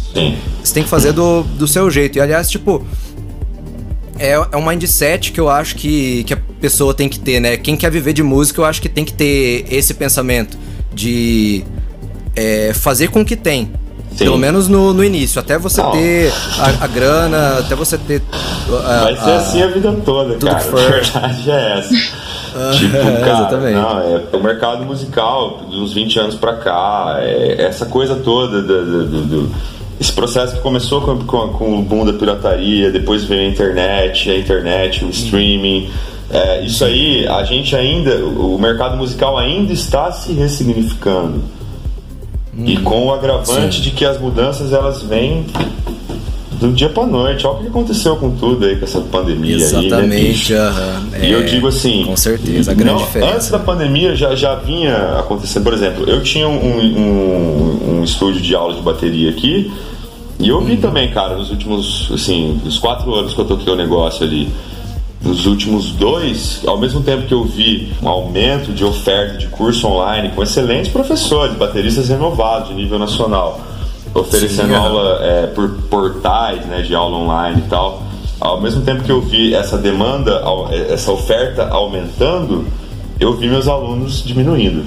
[0.63, 2.19] você tem que fazer do, do seu jeito.
[2.19, 2.85] E aliás, tipo.
[4.19, 7.57] É, é um mindset que eu acho que, que a pessoa tem que ter, né?
[7.57, 10.57] Quem quer viver de música, eu acho que tem que ter esse pensamento
[10.95, 11.65] de
[12.37, 13.73] é, fazer com o que tem.
[14.15, 14.25] Sim.
[14.25, 15.91] Pelo menos no, no início, até você não.
[15.91, 18.23] ter a, a, grana, até você ter.
[18.33, 20.57] A, Vai ser a, assim a vida toda, cara.
[20.63, 21.95] A verdade é essa.
[22.77, 22.93] tipo,
[23.25, 23.75] cara, Exatamente.
[23.75, 29.07] não, é o mercado musical dos 20 anos pra cá, é essa coisa toda do,
[29.07, 29.55] do, do
[30.03, 34.31] esse processo que começou com, com, com, o boom da pirataria, depois veio a internet,
[34.31, 35.91] a internet, o streaming.
[36.29, 41.43] É, isso aí, a gente ainda, o mercado musical ainda está se ressignificando.
[42.57, 43.83] Hum, e com o agravante sim.
[43.83, 45.47] de que as mudanças elas vêm
[46.61, 47.47] do dia para noite.
[47.47, 51.33] Olha o que aconteceu com tudo aí, com essa pandemia Exatamente, aí, né, é, E
[51.33, 52.05] eu digo assim.
[52.05, 53.35] Com certeza, a grande não, diferença.
[53.35, 55.65] Antes da pandemia já, já vinha acontecendo.
[55.65, 59.73] Por exemplo, eu tinha um, um, um estúdio de aula de bateria aqui.
[60.39, 60.81] E eu vi hum.
[60.81, 64.49] também, cara, nos últimos, assim, os quatro anos que eu toquei o negócio ali
[65.25, 69.87] nos últimos dois, ao mesmo tempo que eu vi um aumento de oferta de curso
[69.87, 73.61] online com excelentes professores, bateristas renovados de nível nacional,
[74.15, 74.77] oferecendo Sim, é.
[74.77, 78.03] aula é, por portais né, de aula online e tal.
[78.41, 80.43] Ao mesmo tempo que eu vi essa demanda,
[80.89, 82.67] essa oferta aumentando,
[83.21, 84.85] eu vi meus alunos diminuindo,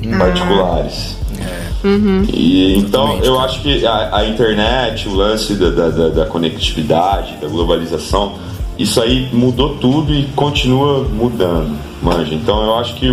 [0.00, 1.16] em particulares.
[1.40, 1.64] É.
[1.84, 2.24] Uhum.
[2.32, 7.48] E, então eu acho que a, a, internet, o lance da, da, da conectividade, da
[7.48, 8.34] globalização,
[8.78, 12.34] isso aí mudou tudo e continua mudando, manja.
[12.34, 13.08] Então eu acho que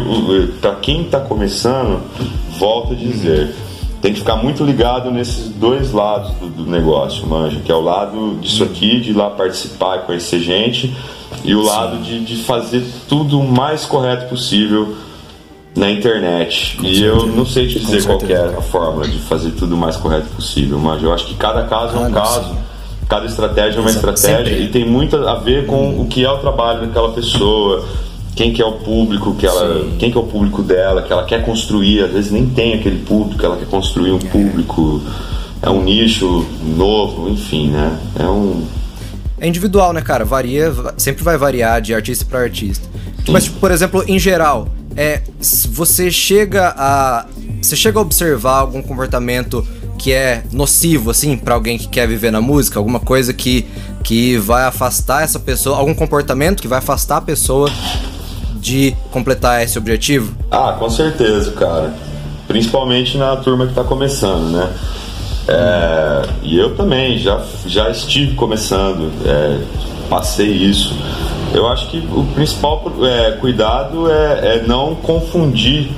[0.60, 2.02] para quem está começando,
[2.58, 3.54] volto a dizer,
[4.02, 7.82] tem que ficar muito ligado nesses dois lados do, do, negócio, manja, que é o
[7.82, 10.95] lado disso aqui, de ir lá participar e conhecer gente,
[11.43, 11.69] e o Sim.
[11.69, 14.95] lado de, de fazer tudo o mais correto possível
[15.76, 16.76] na internet.
[16.78, 17.06] Com e certeza.
[17.06, 20.28] eu não sei te dizer qual é a fórmula de fazer tudo o mais correto
[20.36, 22.50] possível, mas eu acho que cada caso é um caso.
[22.50, 22.70] Sim
[23.07, 24.63] cada estratégia é uma estratégia Sempre.
[24.63, 26.01] e tem muito a ver com hum.
[26.01, 27.85] o que é o trabalho daquela pessoa,
[28.35, 29.95] quem que é o público que ela, Sim.
[29.99, 32.99] quem que é o público dela, que ela quer construir, às vezes nem tem aquele
[32.99, 34.19] público, ela quer construir um é.
[34.19, 35.01] público,
[35.61, 37.97] é um nicho novo, enfim, né?
[38.19, 38.65] É um
[39.41, 40.23] é individual, né, cara?
[40.23, 42.87] Varia, sempre vai variar de artista para artista.
[43.27, 45.23] Mas, tipo, por exemplo, em geral, é,
[45.67, 47.25] você chega a
[47.59, 49.65] você chega a observar algum comportamento
[50.01, 52.79] que é nocivo, assim, para alguém que quer viver na música?
[52.79, 53.67] Alguma coisa que,
[54.03, 57.69] que vai afastar essa pessoa, algum comportamento que vai afastar a pessoa
[58.55, 60.33] de completar esse objetivo?
[60.49, 61.93] Ah, com certeza, cara.
[62.47, 64.73] Principalmente na turma que tá começando, né?
[65.47, 69.61] É, e eu também já, já estive começando, é,
[70.09, 70.95] passei isso.
[71.53, 75.91] Eu acho que o principal é, cuidado é, é não confundir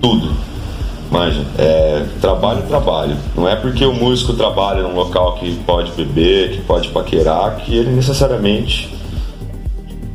[0.00, 0.49] tudo
[1.10, 3.16] Manja, é, trabalho, trabalho.
[3.34, 7.76] Não é porque o músico trabalha num local que pode beber, que pode paquerar, que
[7.76, 8.88] ele necessariamente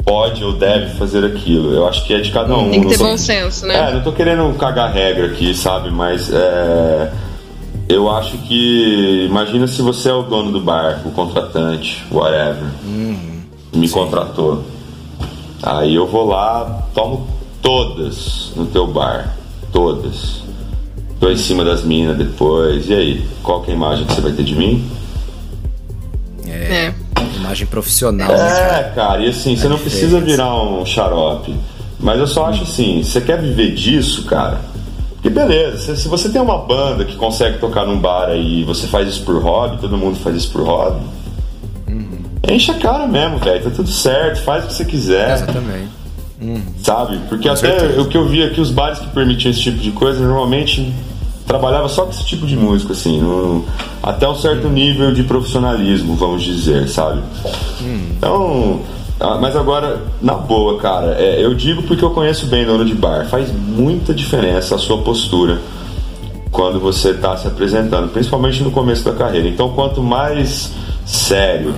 [0.05, 1.73] pode ou deve fazer aquilo.
[1.73, 2.69] Eu acho que é de cada um.
[2.69, 3.89] Tem que ter bom senso, né?
[3.89, 5.91] É, não tô querendo cagar regra aqui, sabe?
[5.91, 7.11] Mas é,
[7.89, 9.25] eu acho que.
[9.29, 12.69] Imagina se você é o dono do bar, o contratante, whatever.
[12.85, 13.41] Uhum.
[13.73, 13.93] Me Sim.
[13.93, 14.63] contratou.
[15.61, 17.27] Aí eu vou lá, tomo
[17.61, 19.35] todas no teu bar.
[19.73, 20.44] Todas
[21.19, 22.89] Tô em cima das minas depois.
[22.89, 23.27] E aí?
[23.41, 24.89] Qual que é a imagem que você vai ter de mim?
[26.47, 26.87] É.
[26.87, 26.93] é.
[27.37, 28.31] Imagem profissional.
[28.31, 28.83] É, né, cara?
[28.95, 31.55] cara, e assim, você não precisa virar um xarope.
[31.99, 34.59] Mas eu só acho assim, você quer viver disso, cara?
[35.21, 38.85] Que beleza, se, você tem uma banda que consegue tocar num bar aí e você
[38.85, 41.03] faz isso por hobby, todo mundo faz isso por hobby.
[41.87, 42.19] Uhum.
[42.47, 43.63] Enche a cara mesmo, velho.
[43.63, 45.33] Tá tudo certo, faz o que você quiser.
[45.33, 46.04] Exatamente.
[46.45, 46.61] Uhum.
[46.83, 47.19] Sabe?
[47.27, 48.01] Porque Com até certeza.
[48.01, 50.93] o que eu vi aqui, os bares que permitiam esse tipo de coisa, normalmente
[51.47, 53.65] trabalhava só com esse tipo de música, assim, no,
[54.01, 54.73] até um certo uhum.
[54.73, 57.21] nível de profissionalismo, vamos dizer, sabe?
[57.81, 58.07] Uhum.
[58.17, 58.81] Então,
[59.19, 62.93] ah, mas agora, na boa, cara, é, eu digo porque eu conheço bem dono de
[62.93, 65.61] bar, faz muita diferença a sua postura
[66.51, 69.47] quando você está se apresentando, principalmente no começo da carreira.
[69.47, 70.71] Então, quanto mais
[71.05, 71.75] sério,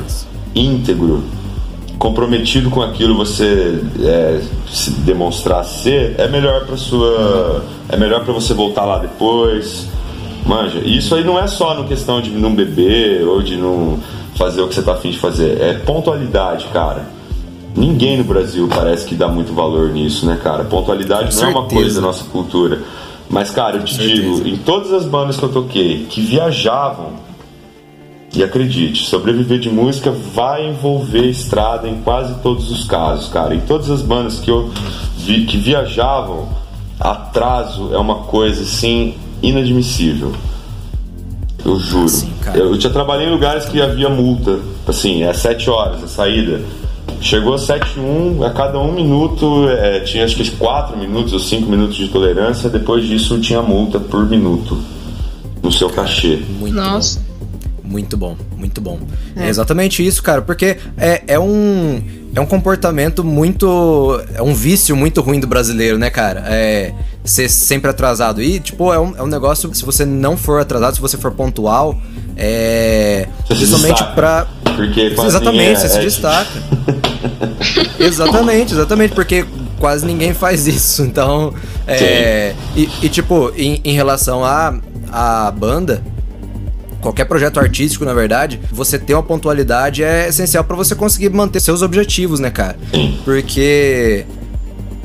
[0.55, 1.23] íntegro
[1.97, 8.33] comprometido com aquilo você é, se demonstrar ser, é melhor para sua, é melhor para
[8.33, 9.87] você voltar lá depois.
[10.45, 13.99] Manja, isso aí não é só no questão de não beber ou de não
[14.35, 15.59] fazer o que você tá afim de fazer.
[15.61, 17.09] É pontualidade, cara.
[17.75, 20.63] Ninguém no Brasil parece que dá muito valor nisso, né, cara?
[20.63, 22.81] Pontualidade não é uma coisa da nossa cultura.
[23.29, 27.26] Mas, cara, eu te digo, em todas as bandas que eu toquei, que viajavam,
[28.35, 33.55] e acredite, sobreviver de música vai envolver estrada em quase todos os casos, cara.
[33.55, 34.69] Em todas as bandas que eu
[35.17, 36.49] vi que viajavam,
[36.99, 40.33] atraso é uma coisa assim inadmissível.
[41.65, 42.05] Eu juro.
[42.05, 46.07] Assim, eu, eu já trabalhei em lugares que havia multa, assim, é sete horas a
[46.07, 46.61] saída.
[47.19, 51.67] Chegou a 7-1, a cada um minuto é, tinha acho que 4 minutos ou 5
[51.67, 54.77] minutos de tolerância, depois disso tinha multa por minuto
[55.63, 56.39] no seu cachê.
[56.59, 57.19] Muito Nossa.
[57.19, 57.26] Bom.
[57.87, 58.99] Muito bom, muito bom.
[59.35, 59.45] É.
[59.45, 62.01] é exatamente isso, cara, porque é, é um
[62.35, 64.21] é um comportamento muito.
[64.35, 66.43] É um vício muito ruim do brasileiro, né, cara?
[66.45, 68.41] É ser sempre atrasado.
[68.41, 69.73] E, tipo, é um, é um negócio.
[69.73, 71.99] Se você não for atrasado, se você for pontual,
[72.35, 73.27] é.
[73.47, 74.45] Você principalmente pra.
[74.75, 76.51] Porque exatamente, é, você é, se destaca.
[77.99, 79.43] exatamente, exatamente, porque
[79.79, 81.01] quase ninguém faz isso.
[81.01, 81.53] Então,
[81.87, 82.53] é.
[82.75, 84.75] E, e, tipo, em, em relação à
[85.11, 86.03] a, a banda
[87.07, 91.59] qualquer projeto artístico, na verdade, você ter uma pontualidade é essencial para você conseguir manter
[91.61, 92.77] seus objetivos, né, cara?
[93.23, 94.25] Porque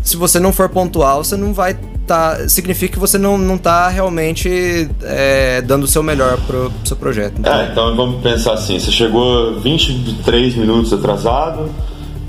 [0.03, 1.76] se você não for pontual, você não vai
[2.07, 2.48] tá.
[2.48, 6.96] Significa que você não, não tá realmente é, dando o seu melhor pro, pro seu
[6.96, 7.34] projeto.
[7.38, 7.55] Então.
[7.55, 11.70] É, então vamos pensar assim: você chegou 23 minutos atrasado,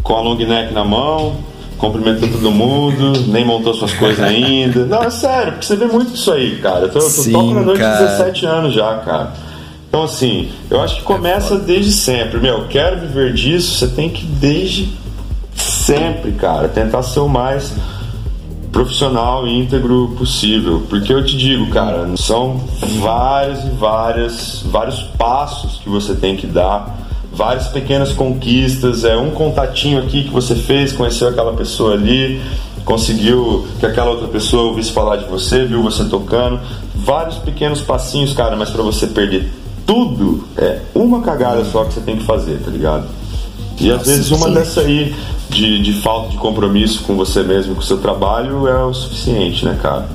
[0.04, 1.38] com a long neck na mão,
[1.80, 4.86] cumprimentou todo mundo, nem montou suas coisas ainda.
[4.88, 6.86] Não, é sério, porque você vê muito disso aí, cara.
[6.86, 9.53] Eu tô, Sim, toco na noite de 17 anos já, cara.
[9.94, 12.40] Então, assim, eu acho que começa desde sempre.
[12.40, 14.92] Meu, quero viver disso, você tem que desde
[15.56, 17.72] sempre, cara, tentar ser o mais
[18.72, 20.82] profissional e íntegro possível.
[20.90, 22.60] Porque eu te digo, cara, são
[23.02, 26.98] vários e várias, vários passos que você tem que dar,
[27.32, 32.42] várias pequenas conquistas, é um contatinho aqui que você fez, conheceu aquela pessoa ali,
[32.84, 36.60] conseguiu que aquela outra pessoa ouvisse falar de você, viu você tocando,
[36.96, 42.02] vários pequenos passinhos, cara, mas para você perder tudo é uma cagada só que você
[42.02, 43.08] tem que fazer, tá ligado?
[43.80, 44.54] E às vezes uma sim.
[44.54, 45.16] dessa aí
[45.50, 49.66] de, de falta de compromisso com você mesmo, com o seu trabalho, é o suficiente,
[49.66, 50.08] né, cara?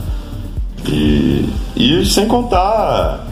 [0.86, 3.26] E, e sem contar,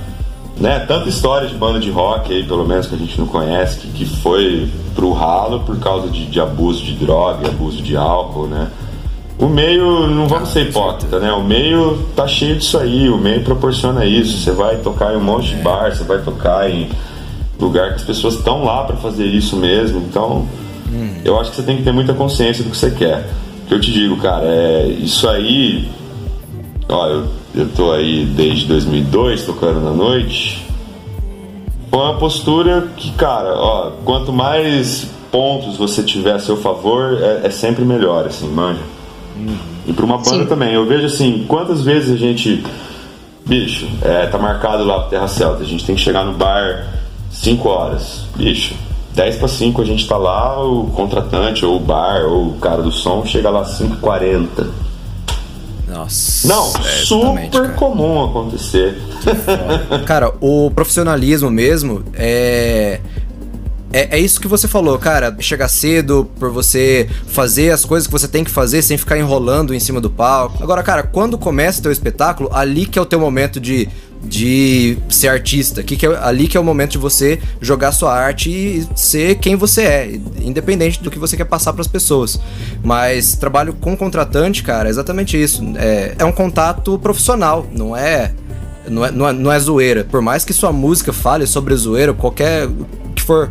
[0.58, 3.78] né, tanta história de banda de rock aí, pelo menos que a gente não conhece,
[3.78, 8.46] que, que foi pro ralo por causa de, de abuso de droga, abuso de álcool,
[8.46, 8.70] né?
[9.38, 11.30] O meio, não vamos ser hipócrita, né?
[11.32, 14.38] O meio tá cheio disso aí, o meio proporciona isso.
[14.38, 16.88] Você vai tocar em um monte de bar, você vai tocar em
[17.60, 19.98] lugar que as pessoas estão lá para fazer isso mesmo.
[19.98, 20.46] Então,
[21.24, 23.28] eu acho que você tem que ter muita consciência do que você quer.
[23.64, 25.86] O que eu te digo, cara, é isso aí.
[26.88, 30.64] Ó, eu, eu tô aí desde 2002 tocando na noite.
[31.90, 37.46] Foi uma postura que, cara, ó, quanto mais pontos você tiver a seu favor, é,
[37.46, 38.95] é sempre melhor, assim, manja.
[39.86, 40.46] E para uma banda Sim.
[40.46, 40.74] também.
[40.74, 42.64] Eu vejo assim, quantas vezes a gente.
[43.44, 45.62] Bicho, é, tá marcado lá pro Terra Celta.
[45.62, 46.86] A gente tem que chegar no bar
[47.30, 48.24] 5 horas.
[48.34, 48.74] Bicho,
[49.14, 52.82] 10 para 5 a gente tá lá, o contratante, ou o bar, ou o cara
[52.82, 54.66] do som chega lá 5h40.
[55.88, 56.48] Nossa.
[56.48, 57.68] Não, é, super cara.
[57.70, 59.00] comum acontecer.
[60.04, 63.00] Cara, o profissionalismo mesmo é
[63.92, 65.34] é, é isso que você falou, cara.
[65.40, 69.74] Chegar cedo, por você fazer as coisas que você tem que fazer sem ficar enrolando
[69.74, 70.62] em cima do palco.
[70.62, 73.88] Agora, cara, quando começa o teu espetáculo, ali que é o teu momento de
[74.22, 78.12] de ser artista, que, que é, ali que é o momento de você jogar sua
[78.12, 82.40] arte e ser quem você é, independente do que você quer passar para as pessoas.
[82.82, 85.62] Mas trabalho com contratante, cara, é exatamente isso.
[85.76, 88.32] É, é um contato profissional, não é,
[88.88, 90.02] não é, não é, não é zoeira.
[90.02, 93.50] Por mais que sua música fale sobre zoeira, qualquer que for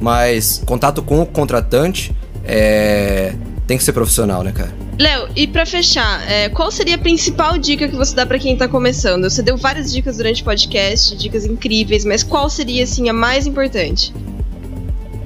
[0.00, 2.12] mas contato com o contratante
[2.44, 3.34] é,
[3.66, 4.74] tem que ser profissional, né, cara?
[4.98, 8.56] Léo, e para fechar, é, qual seria a principal dica que você dá para quem
[8.56, 9.24] tá começando?
[9.24, 13.46] Você deu várias dicas durante o podcast, dicas incríveis, mas qual seria assim a mais
[13.46, 14.12] importante?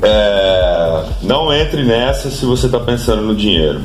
[0.00, 3.80] É, não entre nessa se você tá pensando no dinheiro.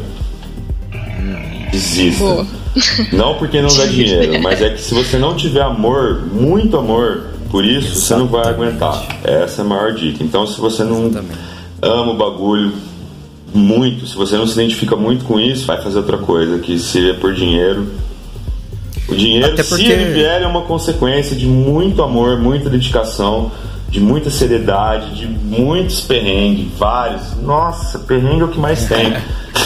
[1.72, 2.24] Desista.
[2.24, 2.48] Boa.
[3.12, 7.33] Não porque não dá dinheiro, mas é que se você não tiver amor, muito amor
[7.54, 8.00] por isso, Exatamente.
[8.00, 9.06] você não vai aguentar.
[9.24, 10.24] Essa é a maior dica.
[10.24, 11.40] Então, se você não Exatamente.
[11.84, 12.74] ama o bagulho
[13.54, 17.12] muito, se você não se identifica muito com isso, vai fazer outra coisa, que se
[17.12, 17.92] é por dinheiro.
[19.08, 19.64] O dinheiro, porque...
[19.64, 23.52] se ele vier, é uma consequência de muito amor, muita dedicação,
[23.88, 27.40] de muita seriedade, de muitos perrengues, vários.
[27.40, 29.14] Nossa, perrengue é o que mais tem.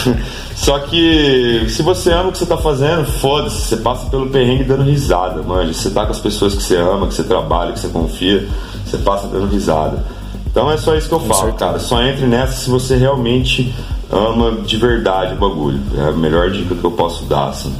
[0.58, 4.64] Só que se você ama o que você tá fazendo, foda-se, você passa pelo perrengue
[4.64, 5.72] dando risada, manja.
[5.72, 8.46] Você tá com as pessoas que você ama, que você trabalha, que você confia,
[8.84, 10.04] você passa dando risada.
[10.50, 11.78] Então é só isso que eu falo, cara.
[11.78, 13.72] Só entre nessa se você realmente
[14.10, 15.80] ama de verdade o bagulho.
[15.96, 17.72] É a melhor dica que eu posso dar, assim.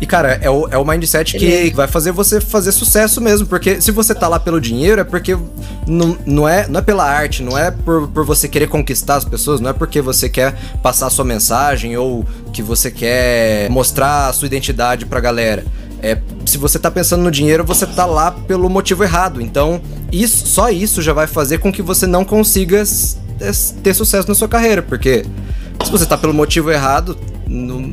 [0.00, 3.46] E, cara, é o, é o mindset que vai fazer você fazer sucesso mesmo.
[3.46, 5.36] Porque se você tá lá pelo dinheiro, é porque
[5.86, 9.24] não, não, é, não é pela arte, não é por, por você querer conquistar as
[9.24, 14.28] pessoas, não é porque você quer passar a sua mensagem ou que você quer mostrar
[14.28, 15.64] a sua identidade pra galera.
[16.00, 19.42] É, se você tá pensando no dinheiro, você tá lá pelo motivo errado.
[19.42, 19.80] Então,
[20.12, 22.84] isso, só isso já vai fazer com que você não consiga
[23.82, 25.24] ter sucesso na sua carreira, porque
[25.84, 27.16] se você tá pelo motivo errado,
[27.48, 27.92] não,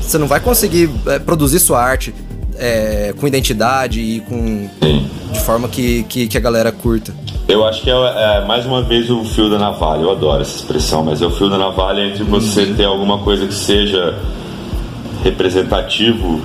[0.00, 2.14] você não vai conseguir é, produzir sua arte
[2.58, 5.08] é, com identidade e com Sim.
[5.32, 7.14] de forma que, que, que, a galera curta.
[7.48, 10.02] Eu acho que é, é, mais uma vez o fio da navalha.
[10.02, 12.74] Eu adoro essa expressão, mas é o fio da navalha entre você uhum.
[12.74, 14.18] ter alguma coisa que seja
[15.24, 16.40] representativo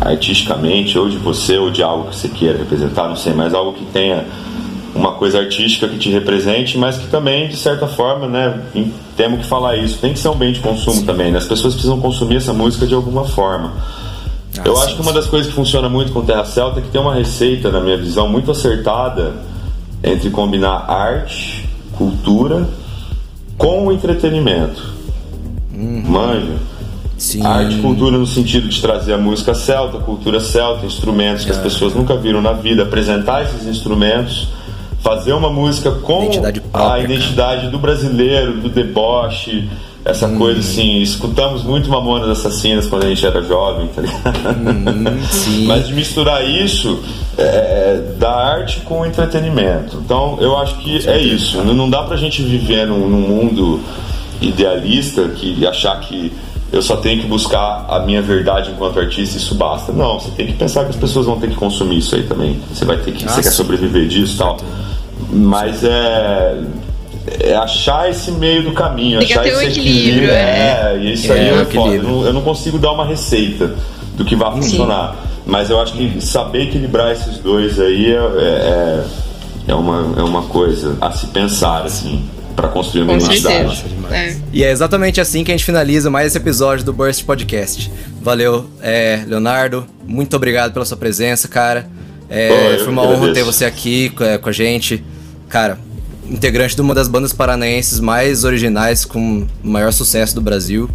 [0.00, 3.74] artisticamente, ou de você, ou de algo que você queira representar, não sei, mas algo
[3.74, 4.24] que tenha
[4.94, 8.60] uma coisa artística que te represente, mas que também, de certa forma, né,
[9.16, 11.06] temos que falar isso, tem que ser um bem de consumo sim.
[11.06, 11.38] também, né?
[11.38, 13.72] As pessoas precisam consumir essa música de alguma forma.
[14.58, 16.82] Ah, Eu sim, acho que uma das coisas que funciona muito com Terra Celta é
[16.82, 19.34] que tem uma receita, na minha visão, muito acertada
[20.02, 22.68] entre combinar arte, cultura
[23.56, 24.82] com o entretenimento.
[25.72, 26.02] Uhum.
[26.06, 26.56] Manja.
[27.16, 27.44] Sim.
[27.44, 31.54] Arte e cultura no sentido de trazer a música celta, cultura celta, instrumentos que é.
[31.54, 34.48] as pessoas nunca viram na vida, apresentar esses instrumentos
[35.02, 39.68] fazer uma música com identidade própria, a identidade do brasileiro, do deboche,
[40.04, 40.38] essa hum.
[40.38, 41.00] coisa assim.
[41.00, 44.58] Escutamos muito Mamonas Assassinas quando a gente era jovem, tá ligado?
[44.58, 47.00] Hum, Mas de misturar isso
[47.36, 50.00] é, é, da arte com o entretenimento.
[50.04, 51.62] Então eu acho que é isso.
[51.62, 53.80] Não dá pra gente viver num, num mundo
[54.40, 56.32] idealista que achar que
[56.72, 59.92] eu só tenho que buscar a minha verdade enquanto artista e isso basta.
[59.92, 62.60] Não, você tem que pensar que as pessoas vão ter que consumir isso aí também.
[62.72, 63.24] Você vai ter que.
[63.24, 64.56] Ah, você quer sobreviver disso e tal.
[65.30, 66.62] Mas é,
[67.40, 70.30] é achar esse meio do caminho, Tem achar esse um equilíbrio.
[70.30, 71.94] É, é, e isso é, aí é foda.
[71.94, 73.74] Eu não, eu não, consigo dar uma receita
[74.16, 75.12] do que vai funcionar.
[75.12, 75.30] Sim.
[75.46, 79.04] Mas eu acho que saber equilibrar esses dois aí é, é,
[79.68, 82.22] é, uma, é uma coisa a se pensar, assim
[82.60, 83.84] para construir uma Com identidade.
[84.10, 84.36] É.
[84.52, 87.90] E é exatamente assim que a gente finaliza mais esse episódio do Burst Podcast.
[88.20, 89.86] Valeu, é, Leonardo.
[90.06, 91.88] Muito obrigado pela sua presença, cara.
[92.30, 95.02] É, foi uma honra ter você aqui é, com a gente.
[95.48, 95.78] Cara,
[96.30, 100.88] integrante de uma das bandas paranaenses mais originais, com maior sucesso do Brasil.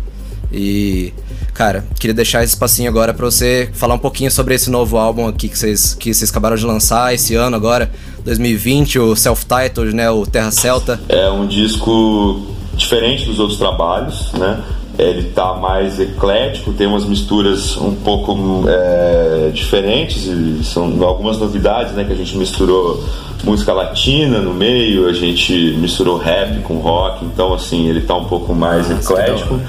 [0.51, 1.13] E,
[1.53, 5.27] cara, queria deixar esse espacinho agora para você falar um pouquinho sobre esse novo álbum
[5.27, 7.91] aqui que vocês, que vocês acabaram de lançar esse ano agora,
[8.23, 11.01] 2020, o self-titled, né, o Terra Celta.
[11.09, 14.63] É um disco diferente dos outros trabalhos, né?
[14.97, 20.27] Ele tá mais eclético, tem umas misturas um pouco é, diferentes,
[20.67, 23.03] são algumas novidades, né, que a gente misturou
[23.43, 28.25] música latina no meio, a gente misturou rap com rock, então assim, ele tá um
[28.25, 29.59] pouco mais ah, eclético.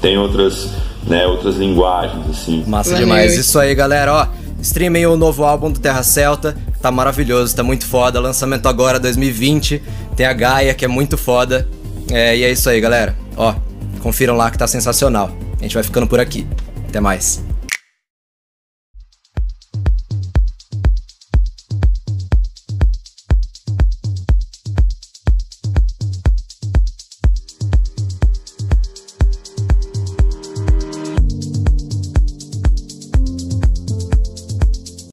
[0.00, 0.70] Tem outras,
[1.06, 2.64] né, outras linguagens assim.
[2.66, 3.36] Massa demais.
[3.36, 4.26] Isso aí, galera, ó.
[4.62, 8.20] Streamem o novo álbum do Terra Celta, tá maravilhoso, tá muito foda.
[8.20, 9.82] Lançamento agora 2020.
[10.16, 11.66] Tem a Gaia, que é muito foda.
[12.10, 13.16] É, e é isso aí, galera.
[13.36, 13.54] Ó,
[14.02, 15.30] Confiram lá que tá sensacional.
[15.58, 16.46] A gente vai ficando por aqui.
[16.88, 17.42] Até mais.